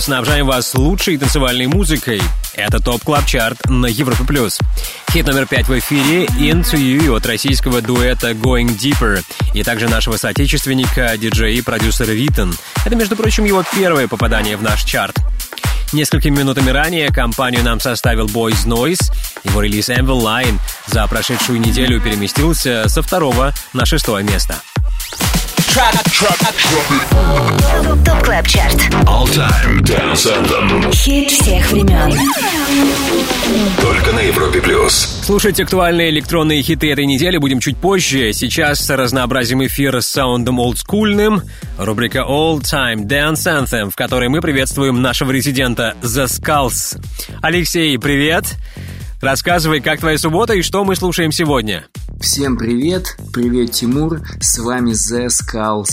Снабжаем 0.00 0.46
вас 0.46 0.74
лучшей 0.74 1.16
танцевальной 1.16 1.66
музыкой. 1.66 2.20
Это 2.54 2.80
TOP 2.80 3.02
Club 3.02 3.26
Chart 3.26 3.58
на 3.68 3.86
Европе 3.86 4.24
плюс. 4.24 4.58
Хит 5.12 5.26
номер 5.26 5.46
пять 5.46 5.68
в 5.68 5.78
эфире 5.78 6.26
«Into 6.26 6.74
You» 6.74 7.16
от 7.16 7.26
российского 7.26 7.80
дуэта 7.82 8.30
«Going 8.30 8.76
Deeper» 8.76 9.22
и 9.54 9.62
также 9.62 9.88
нашего 9.88 10.16
соотечественника, 10.16 11.16
диджея 11.16 11.52
и 11.52 11.60
продюсера 11.62 12.12
Витон. 12.12 12.54
Это, 12.84 12.96
между 12.96 13.16
прочим, 13.16 13.44
его 13.44 13.64
первое 13.74 14.08
попадание 14.08 14.56
в 14.56 14.62
наш 14.62 14.84
чарт. 14.84 15.16
Несколькими 15.92 16.38
минутами 16.38 16.70
ранее 16.70 17.08
компанию 17.08 17.64
нам 17.64 17.80
составил 17.80 18.26
Boys 18.26 18.66
Noize. 18.66 19.12
Его 19.44 19.60
релиз 19.60 19.88
Mvinline 19.88 20.58
за 20.86 21.06
прошедшую 21.08 21.60
неделю 21.60 22.00
переместился 22.00 22.88
со 22.88 23.02
второго 23.02 23.52
на 23.72 23.84
шестое 23.84 24.24
место. 24.24 24.56
TOP 28.04 28.24
Club 28.24 28.46
Chart. 28.48 28.74
All 29.06 29.24
Time 29.26 29.80
Dance 29.82 30.26
Anthem. 30.26 30.92
Хит 30.92 31.30
всех 31.30 31.70
времен. 31.70 32.12
Только 33.80 34.12
на 34.12 34.18
Европе 34.18 34.60
плюс. 34.60 35.20
Слушать 35.22 35.60
актуальные 35.60 36.10
электронные 36.10 36.60
хиты 36.62 36.90
этой 36.90 37.06
недели 37.06 37.36
будем 37.36 37.60
чуть 37.60 37.76
позже. 37.76 38.32
Сейчас 38.32 38.90
разнообразим 38.90 39.64
эфир 39.64 40.02
с 40.02 40.06
саундом 40.06 40.58
олдскульным. 40.58 41.42
Рубрика 41.78 42.26
All 42.28 42.58
Time 42.60 43.06
Dance 43.06 43.46
Anthem, 43.46 43.90
в 43.90 43.96
которой 43.96 44.28
мы 44.28 44.40
приветствуем 44.40 45.00
нашего 45.00 45.30
резидента 45.30 45.94
The 46.02 46.24
Skulls. 46.24 47.00
Алексей, 47.42 47.96
привет! 47.96 48.56
Рассказывай, 49.20 49.80
как 49.80 50.00
твоя 50.00 50.16
суббота 50.16 50.54
и 50.54 50.62
что 50.62 50.82
мы 50.82 50.96
слушаем 50.96 51.30
сегодня. 51.30 51.84
Всем 52.20 52.58
привет, 52.58 53.16
привет 53.32 53.72
Тимур, 53.72 54.20
с 54.42 54.58
вами 54.58 54.90
The 54.90 55.28
Skulls. 55.28 55.88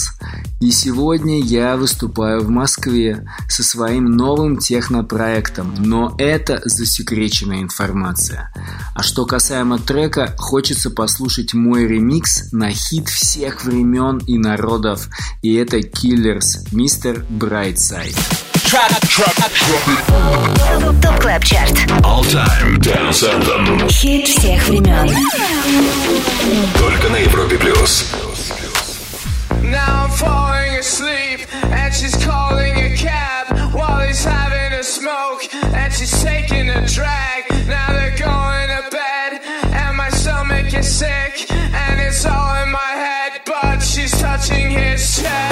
И 0.60 0.72
сегодня 0.72 1.42
я 1.42 1.78
выступаю 1.78 2.42
в 2.42 2.50
Москве 2.50 3.26
со 3.48 3.64
своим 3.64 4.12
новым 4.12 4.58
технопроектом, 4.58 5.74
но 5.78 6.14
это 6.18 6.62
засекреченная 6.66 7.62
информация. 7.62 8.52
А 8.94 9.04
что 9.04 9.26
касаемо 9.26 9.80
трека, 9.80 10.36
хочется 10.38 10.90
послушать 10.90 11.54
мой 11.54 11.88
ремикс 11.88 12.52
на 12.52 12.72
хит 12.72 13.08
всех 13.08 13.64
времен 13.64 14.18
и 14.18 14.38
народов, 14.38 15.08
и 15.42 15.54
это 15.54 15.78
Killers, 15.78 16.68
Mr. 16.74 17.26
Brightside. 17.30 18.18
ТОП 21.03 21.21
Клаб 21.21 21.45
Чарт. 21.45 21.77
All 22.05 22.25
Time 22.25 22.79
Dance 22.79 23.23
Anthem. 23.23 23.89
Хит 23.89 24.27
всех 24.29 24.69
времен. 24.69 25.09
Только 26.79 27.09
на 27.09 27.17
Европе 27.17 27.59
плюс. 27.59 28.07
Now 29.63 30.05
I'm 30.05 30.11
falling 30.11 30.77
asleep, 30.79 31.47
and 31.71 31.93
she's 31.95 32.17
calling 32.25 32.75
a 32.77 32.97
cab 32.97 33.73
while 33.73 34.01
he's 34.07 34.25
having 34.25 34.73
a 34.79 34.83
smoke, 34.83 35.49
and 35.75 35.93
she's 35.93 36.23
taking 36.23 36.69
a 36.69 36.87
drag. 36.87 37.45
Now 37.67 37.89
they're 37.93 38.17
going 38.19 38.69
to 38.69 38.91
bed, 38.91 39.41
and 39.73 39.97
my 39.97 40.11
stomach 40.11 40.75
is 40.75 40.89
sick, 40.89 41.47
and 41.51 42.01
it's 42.01 42.25
all 42.27 42.63
in 42.63 42.71
my 42.71 42.93
head, 43.07 43.43
but 43.47 43.81
she's 43.83 44.13
touching 44.21 44.71
his 44.71 45.23
chest. 45.23 45.46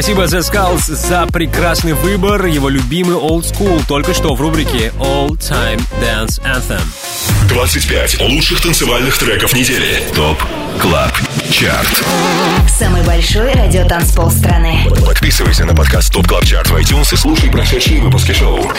Спасибо 0.00 0.22
The 0.22 0.40
Skulls 0.40 0.94
за 0.94 1.26
прекрасный 1.26 1.92
выбор. 1.92 2.46
Его 2.46 2.70
любимый 2.70 3.16
Old 3.16 3.42
School 3.42 3.84
только 3.86 4.14
что 4.14 4.34
в 4.34 4.40
рубрике 4.40 4.94
All 4.98 5.28
Time 5.32 5.78
Dance 6.00 6.40
Anthem. 6.42 6.80
25 7.50 8.20
лучших 8.22 8.62
танцевальных 8.62 9.18
треков 9.18 9.52
недели. 9.52 10.02
ТОП 10.14 10.42
КЛАБ 10.80 11.12
ЧАРТ. 11.50 12.02
Самый 12.78 13.02
большой 13.02 13.52
радиотанцпол 13.52 14.30
страны. 14.30 14.88
Подписывайся 15.04 15.66
на 15.66 15.74
подкаст 15.74 16.10
ТОП 16.10 16.26
КЛАБ 16.26 16.46
ЧАРТ 16.46 16.70
в 16.70 16.76
iTunes 16.76 17.12
и 17.12 17.16
слушай 17.16 17.50
прошедшие 17.50 18.00
выпуски 18.00 18.32
шоу. 18.32 18.72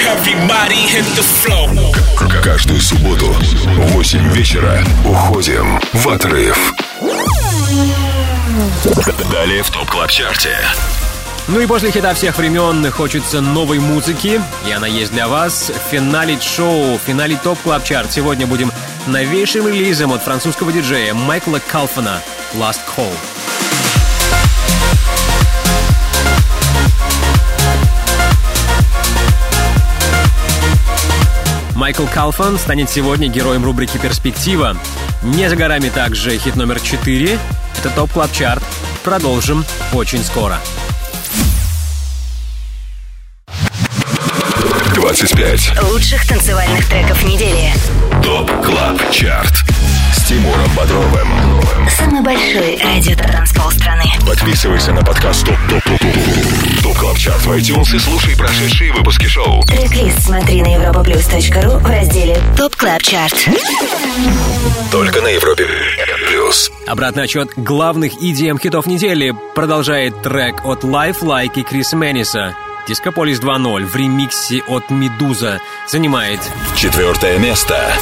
Каждую 2.41 2.81
субботу 2.81 3.27
в 3.27 3.91
8 3.91 4.33
вечера 4.33 4.83
уходим 5.05 5.79
в 5.93 6.09
отрыв. 6.09 6.73
Далее 9.31 9.61
в 9.61 9.69
ТОП 9.69 9.87
КЛАБ 9.87 10.09
ЧАРТе. 10.09 10.57
Ну 11.51 11.59
и 11.59 11.67
после 11.67 11.91
хита 11.91 12.13
всех 12.13 12.37
времен 12.37 12.89
хочется 12.91 13.41
новой 13.41 13.79
музыки, 13.79 14.41
и 14.65 14.71
она 14.71 14.87
есть 14.87 15.11
для 15.11 15.27
вас. 15.27 15.69
Финалить 15.91 16.41
шоу, 16.41 16.97
финалить 16.97 17.41
топ 17.41 17.59
клаб 17.59 17.83
чарт. 17.83 18.09
Сегодня 18.09 18.47
будем 18.47 18.71
новейшим 19.05 19.67
релизом 19.67 20.13
от 20.13 20.23
французского 20.23 20.71
диджея 20.71 21.13
Майкла 21.13 21.59
Калфана 21.67 22.21
«Last 22.53 22.79
Call». 22.95 23.11
Майкл 31.75 32.05
Калфан 32.13 32.57
станет 32.57 32.89
сегодня 32.89 33.27
героем 33.27 33.65
рубрики 33.65 33.97
«Перспектива». 33.97 34.77
Не 35.21 35.49
за 35.49 35.57
горами 35.57 35.89
также 35.89 36.37
хит 36.37 36.55
номер 36.55 36.79
4. 36.79 37.37
Это 37.77 37.89
TOP 37.89 38.13
Club 38.13 38.31
Chart. 38.31 38.63
Продолжим 39.03 39.65
очень 39.91 40.23
скоро. 40.23 40.57
25 45.11 45.83
Лучших 45.91 46.25
танцевальных 46.25 46.87
треков 46.87 47.21
недели. 47.25 47.73
TOP 48.23 48.49
CLUB 48.63 49.11
CHART. 49.11 49.65
С 50.15 50.23
Тимуром 50.23 50.71
Бодровым. 50.73 51.27
Самый 51.97 52.21
большой 52.21 52.77
радиотанцпол 52.81 53.71
страны. 53.71 54.05
Подписывайся 54.25 54.93
на 54.93 55.03
подкаст 55.03 55.45
TOP 55.45 55.57
TOP 55.69 55.83
TOP 55.83 55.99
TOP 55.99 56.83
TOP 56.83 56.97
CLUB 56.97 57.17
CHART 57.17 57.41
в 57.41 57.51
iTunes 57.51 57.93
и 57.93 57.99
слушай 57.99 58.37
прошедшие 58.37 58.93
выпуски 58.93 59.25
шоу. 59.25 59.61
Трек-лист 59.63 60.23
смотри 60.23 60.61
на 60.61 60.77
europaplus.ru 60.77 61.79
в 61.79 61.85
разделе 61.85 62.37
TOP 62.55 62.77
Club 62.77 63.01
Chart. 63.01 63.35
Только 64.93 65.19
на 65.19 65.27
Европе 65.27 65.67
плюс. 66.29 66.71
Обратный 66.87 67.23
отчет 67.23 67.49
главных 67.57 68.13
EDM 68.13 68.61
хитов 68.61 68.85
недели 68.85 69.35
продолжает 69.55 70.21
трек 70.21 70.63
от 70.63 70.85
Life 70.85 71.19
Like 71.21 71.59
и 71.59 71.63
Криса 71.63 71.97
Мэниса. 71.97 72.55
Дискополис 72.87 73.39
2.0 73.39 73.85
в 73.85 73.95
ремиксе 73.95 74.61
от 74.67 74.89
Медуза 74.89 75.59
занимает 75.87 76.39
Четвертое 76.75 77.37
место. 77.39 77.93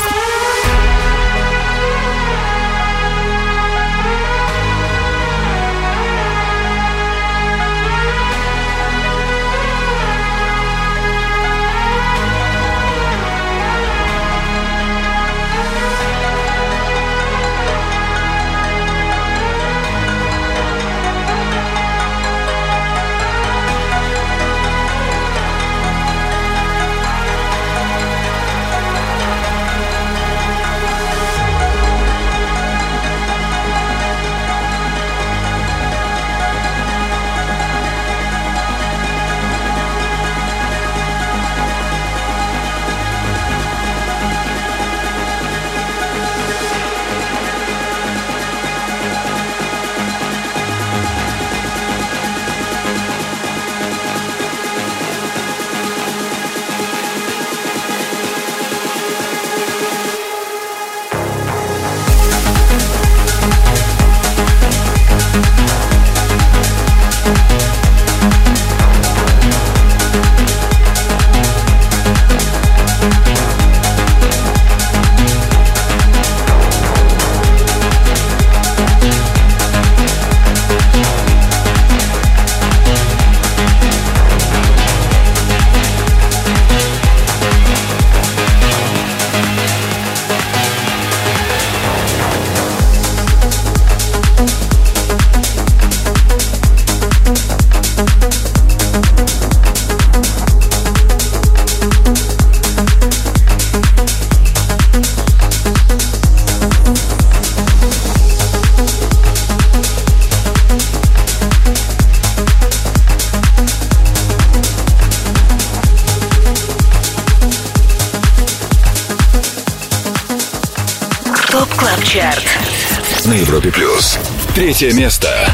Третье 124.79 124.95
место. 124.97 125.48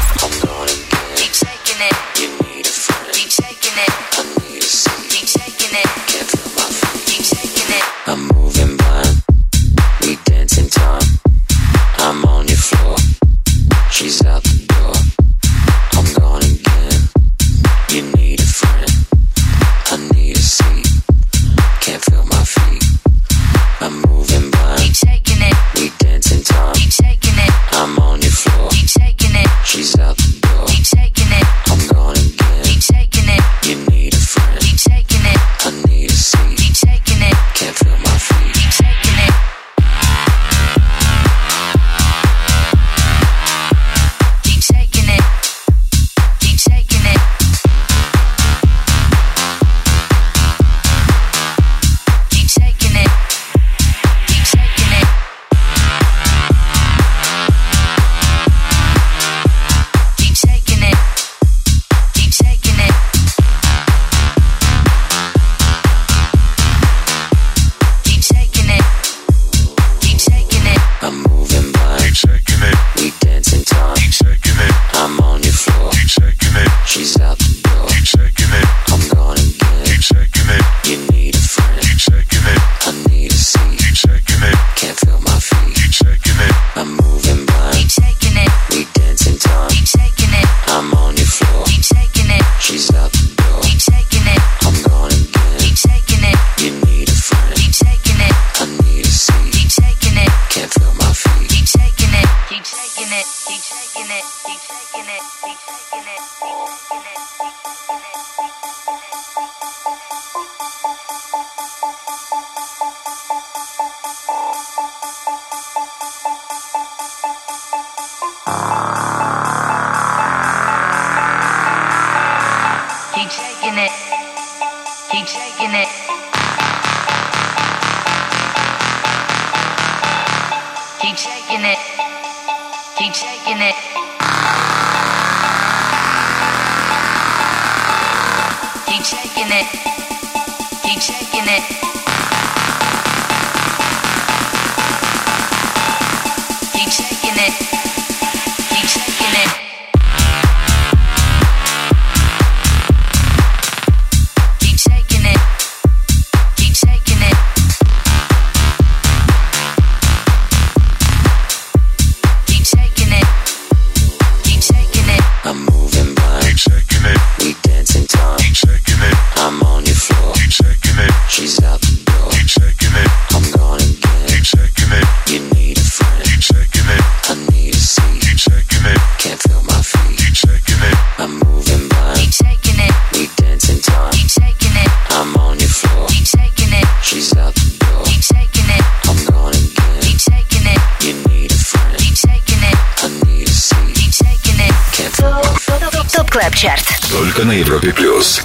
На 197.46 197.52
Европе 197.52 197.92
плюс. 197.92 198.42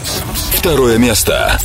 Второе 0.53 0.97
место. 0.99 1.59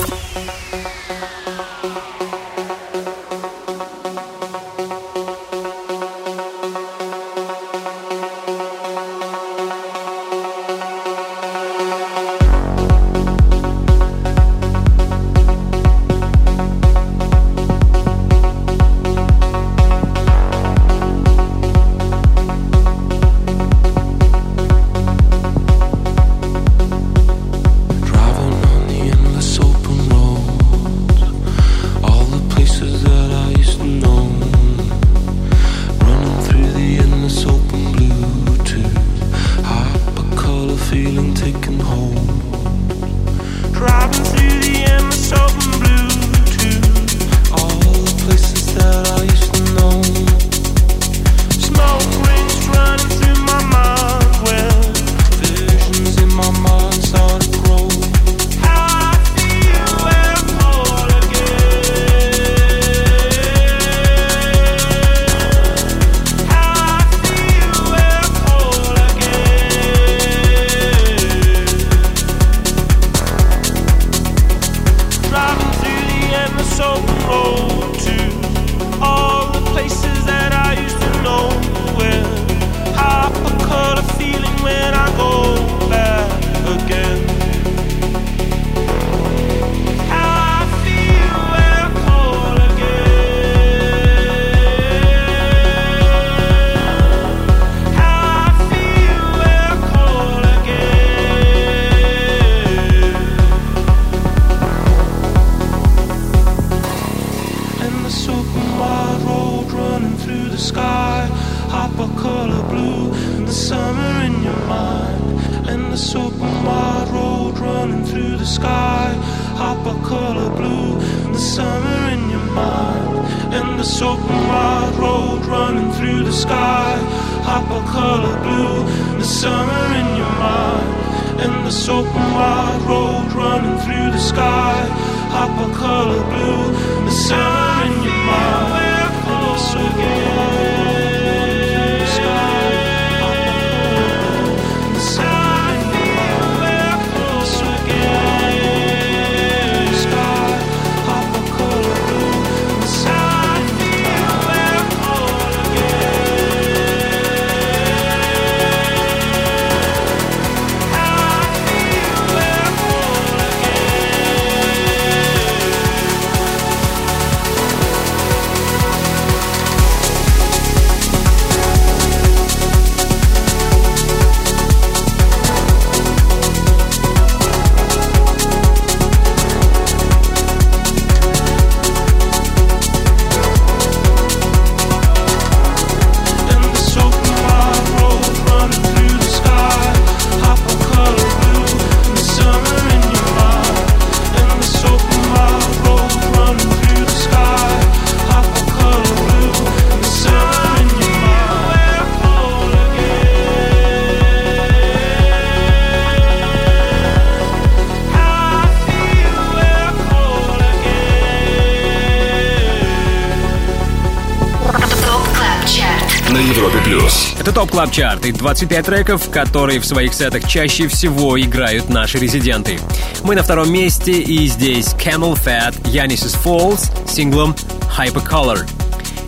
Чарт 217.97 218.27
и 218.27 218.33
25 218.33 218.85
треков, 218.85 219.31
которые 219.31 219.81
в 219.81 219.87
своих 219.87 220.13
сетах 220.13 220.47
чаще 220.47 220.87
всего 220.87 221.41
играют 221.41 221.89
наши 221.89 222.19
резиденты. 222.19 222.79
Мы 223.23 223.35
на 223.35 223.43
втором 223.43 223.73
месте 223.73 224.21
и 224.21 224.47
здесь 224.49 224.89
Camel 225.03 225.33
Fat, 225.35 225.75
Yanis's 225.85 226.37
Falls 226.45 226.91
синглом 227.09 227.57
Hypercolor. 227.97 228.69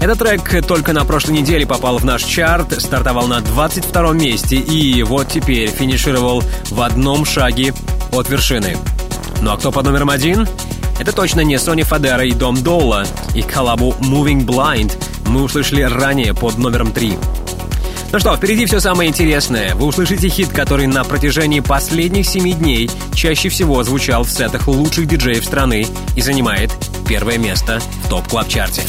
Этот 0.00 0.18
трек 0.18 0.66
только 0.66 0.92
на 0.92 1.06
прошлой 1.06 1.38
неделе 1.38 1.66
попал 1.66 1.96
в 1.96 2.04
наш 2.04 2.22
чарт, 2.24 2.78
стартовал 2.78 3.26
на 3.26 3.40
22 3.40 4.12
месте 4.12 4.56
и 4.56 5.02
вот 5.02 5.28
теперь 5.28 5.70
финишировал 5.70 6.42
в 6.68 6.82
одном 6.82 7.24
шаге 7.24 7.72
от 8.12 8.28
вершины. 8.28 8.76
Ну 9.40 9.50
а 9.50 9.56
кто 9.56 9.72
под 9.72 9.86
номером 9.86 10.10
один? 10.10 10.46
Это 11.00 11.12
точно 11.12 11.40
не 11.40 11.58
Сони 11.58 11.84
Фадера 11.84 12.26
и 12.26 12.32
Дом 12.32 12.62
Долла. 12.62 13.06
Их 13.34 13.46
коллабу 13.46 13.96
Moving 14.00 14.44
Blind 14.44 14.92
мы 15.26 15.42
услышали 15.42 15.80
ранее 15.80 16.34
под 16.34 16.58
номером 16.58 16.92
три. 16.92 17.14
Ну 18.10 18.18
что, 18.18 18.34
впереди 18.36 18.64
все 18.64 18.80
самое 18.80 19.10
интересное. 19.10 19.74
Вы 19.74 19.86
услышите 19.86 20.28
хит, 20.28 20.48
который 20.48 20.86
на 20.86 21.04
протяжении 21.04 21.60
последних 21.60 22.26
семи 22.26 22.54
дней 22.54 22.90
чаще 23.14 23.50
всего 23.50 23.82
звучал 23.84 24.24
в 24.24 24.30
сетах 24.30 24.66
лучших 24.66 25.06
диджеев 25.06 25.44
страны 25.44 25.86
и 26.16 26.22
занимает 26.22 26.70
первое 27.06 27.36
место 27.36 27.80
в 28.04 28.08
TOP 28.08 28.24
Club 28.24 28.45
Chart 28.45 28.72
е. 28.72 28.82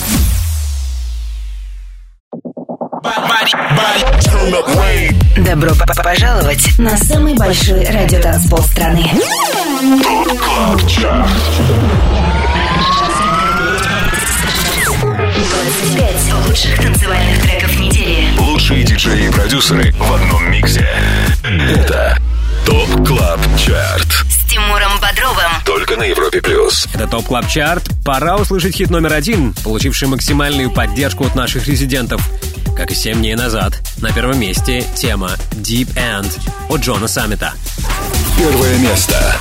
Добро 5.38 5.72
пожаловать 6.04 6.78
на 6.78 6.96
самый 6.98 7.36
большой 7.36 7.86
радиотанцпол 7.86 8.60
страны. 8.60 9.06
Лучших 16.48 16.80
танцевальных 16.80 17.42
треков 17.42 17.80
недели. 17.80 18.38
Лучшие 18.40 18.84
диджеи 18.84 19.28
и 19.28 19.32
продюсеры 19.32 19.92
в 19.94 20.14
одном 20.14 20.52
миксе. 20.52 20.88
Это 21.44 22.18
TOP 22.66 23.08
Club 23.08 23.40
Chart. 23.58 24.08
С 24.30 24.50
Тимуром 24.50 25.00
Бодровым. 25.02 25.52
Только 25.66 25.96
на 25.96 26.04
Европе 26.04 26.42
Плюс. 26.42 26.88
Это 26.94 27.08
TOP 27.08 27.26
Club 27.26 27.48
Chart. 27.48 27.90
Пора 28.06 28.38
услышать 28.38 28.76
хит 28.76 28.90
номер 28.90 29.14
один, 29.14 29.54
получивший 29.64 30.08
максимальную 30.08 30.72
поддержку 30.72 31.26
от 31.26 31.36
наших 31.36 31.68
резидентов. 31.68 32.22
Как 32.76 32.92
и 32.92 32.96
7 32.96 33.18
дней 33.18 33.36
назад, 33.36 33.82
на 33.98 34.12
первом 34.12 34.40
месте 34.40 34.86
тема 34.96 35.32
Deep 35.52 35.94
End 35.96 36.40
от 36.70 36.82
Джона 36.82 37.08
Саммита. 37.08 37.54
Первое 38.38 38.78
место. 38.78 39.36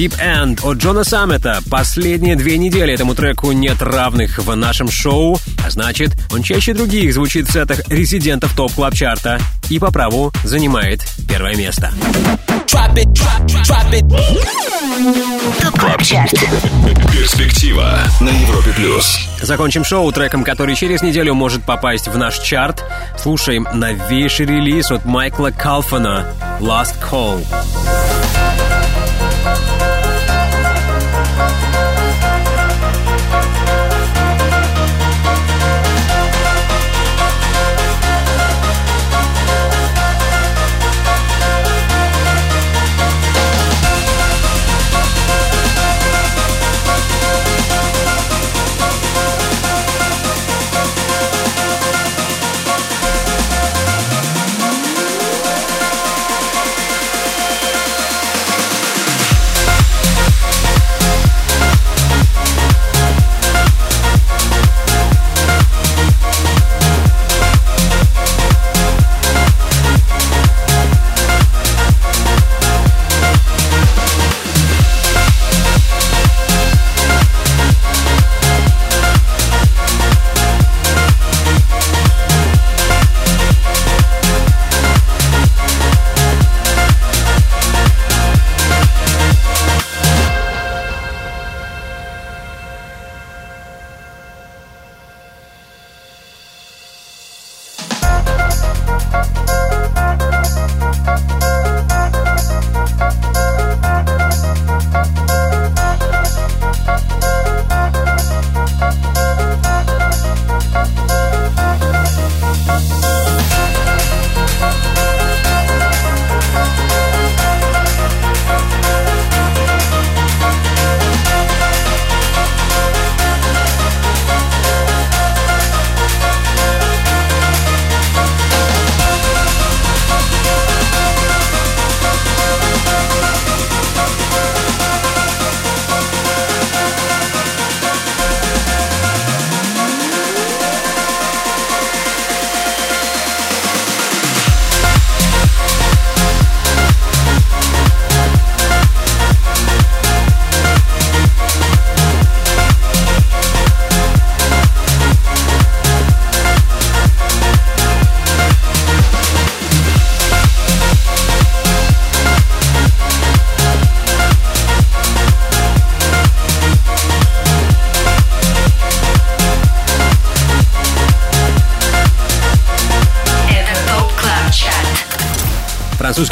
Deep 0.00 0.18
End 0.18 0.60
от 0.62 0.78
Джона 0.78 1.04
Саммета. 1.04 1.60
Последние 1.70 2.34
две 2.34 2.56
недели 2.56 2.94
этому 2.94 3.14
треку 3.14 3.52
нет 3.52 3.82
равных 3.82 4.38
в 4.38 4.56
нашем 4.56 4.90
шоу, 4.90 5.38
а 5.62 5.68
значит, 5.68 6.12
он 6.32 6.42
чаще 6.42 6.72
других 6.72 7.12
звучит 7.12 7.46
в 7.46 7.52
сетах 7.52 7.86
резидентов 7.86 8.56
топ 8.56 8.72
клаб 8.72 8.94
чарта 8.94 9.38
и 9.68 9.78
по 9.78 9.92
праву 9.92 10.32
занимает 10.42 11.02
первое 11.28 11.54
место. 11.54 11.92
Перспектива 17.12 17.98
на 18.22 18.30
Европе 18.30 18.72
Плюс. 18.74 19.18
Закончим 19.42 19.84
шоу 19.84 20.10
треком, 20.12 20.44
который 20.44 20.76
через 20.76 21.02
неделю 21.02 21.34
может 21.34 21.62
попасть 21.64 22.08
в 22.08 22.16
наш 22.16 22.38
чарт. 22.38 22.82
Слушаем 23.18 23.68
новейший 23.74 24.46
релиз 24.46 24.90
от 24.92 25.04
Майкла 25.04 25.50
Калфана 25.50 26.24
«Last 26.58 26.94
Call». 27.02 27.44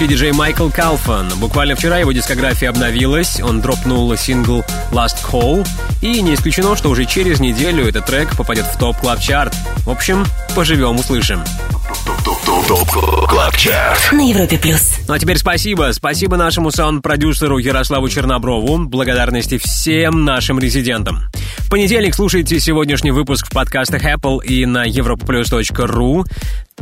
Диджей 0.09 0.33
Майкл 0.33 0.71
Калфан. 0.71 1.29
Буквально 1.37 1.77
вчера 1.77 1.99
его 1.99 2.13
дискография 2.13 2.71
обновилась, 2.71 3.41
он 3.41 3.61
дропнул 3.61 4.17
сингл 4.17 4.65
Last 4.91 5.19
Call, 5.23 5.67
и 6.01 6.23
не 6.23 6.35
исключено, 6.35 6.75
что 6.77 6.89
уже 6.89 7.05
через 7.05 7.41
неделю 7.41 7.87
этот 7.87 8.07
трек 8.07 8.37
попадет 8.37 8.65
в 8.65 8.79
топ 8.79 8.97
клаб 8.97 9.21
чарт. 9.21 9.55
В 9.85 9.91
общем, 9.91 10.25
поживем, 10.57 10.97
услышим. 10.97 11.43
На 14.13 14.29
Европе 14.29 14.59
плюс. 14.59 14.93
Ну 15.07 15.15
а 15.15 15.19
теперь 15.19 15.39
спасибо. 15.39 15.91
Спасибо 15.93 16.37
нашему 16.37 16.71
саунд-продюсеру 16.71 17.59
Ярославу 17.59 18.09
Черноброву. 18.09 18.79
Благодарности 18.79 19.59
всем 19.59 20.25
нашим 20.25 20.59
резидентам. 20.59 21.31
В 21.59 21.71
понедельник 21.71 22.15
слушайте 22.15 22.61
сегодняшний 22.61 23.11
выпуск 23.11 23.47
в 23.47 23.51
подкастах 23.51 24.03
Apple 24.05 24.45
и 24.45 24.65
на 24.65 24.89
europaplus.ru. 24.89 26.25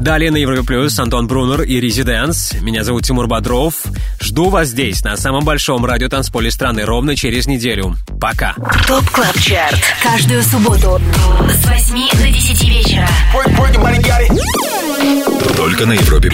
Далее 0.06 0.30
на 0.30 0.36
Европе 0.36 0.62
Плюс 0.62 0.96
Антон 1.00 1.26
Брунер 1.26 1.62
и 1.62 1.80
ResiDANCE. 1.80 2.52
Меня 2.60 2.84
зовут 2.84 3.04
Тимур 3.04 3.26
Бодров. 3.26 3.74
Жду 4.20 4.50
вас 4.50 4.68
здесь, 4.68 5.02
на 5.02 5.16
самом 5.16 5.44
большом 5.44 5.84
радиотанцполе 5.84 6.52
страны, 6.52 6.84
ровно 6.84 7.16
через 7.16 7.48
неделю. 7.48 7.96
Пока. 8.20 8.54
TOP 8.86 9.04
Club 9.10 9.36
Chart. 9.40 9.80
Каждую 10.04 10.44
субботу 10.44 11.00
с 11.50 11.66
8 11.66 12.18
до 12.18 12.28
10 12.28 12.68
вечера. 12.68 13.08
Только 15.56 15.86
на 15.86 15.94
Европе 15.94 16.30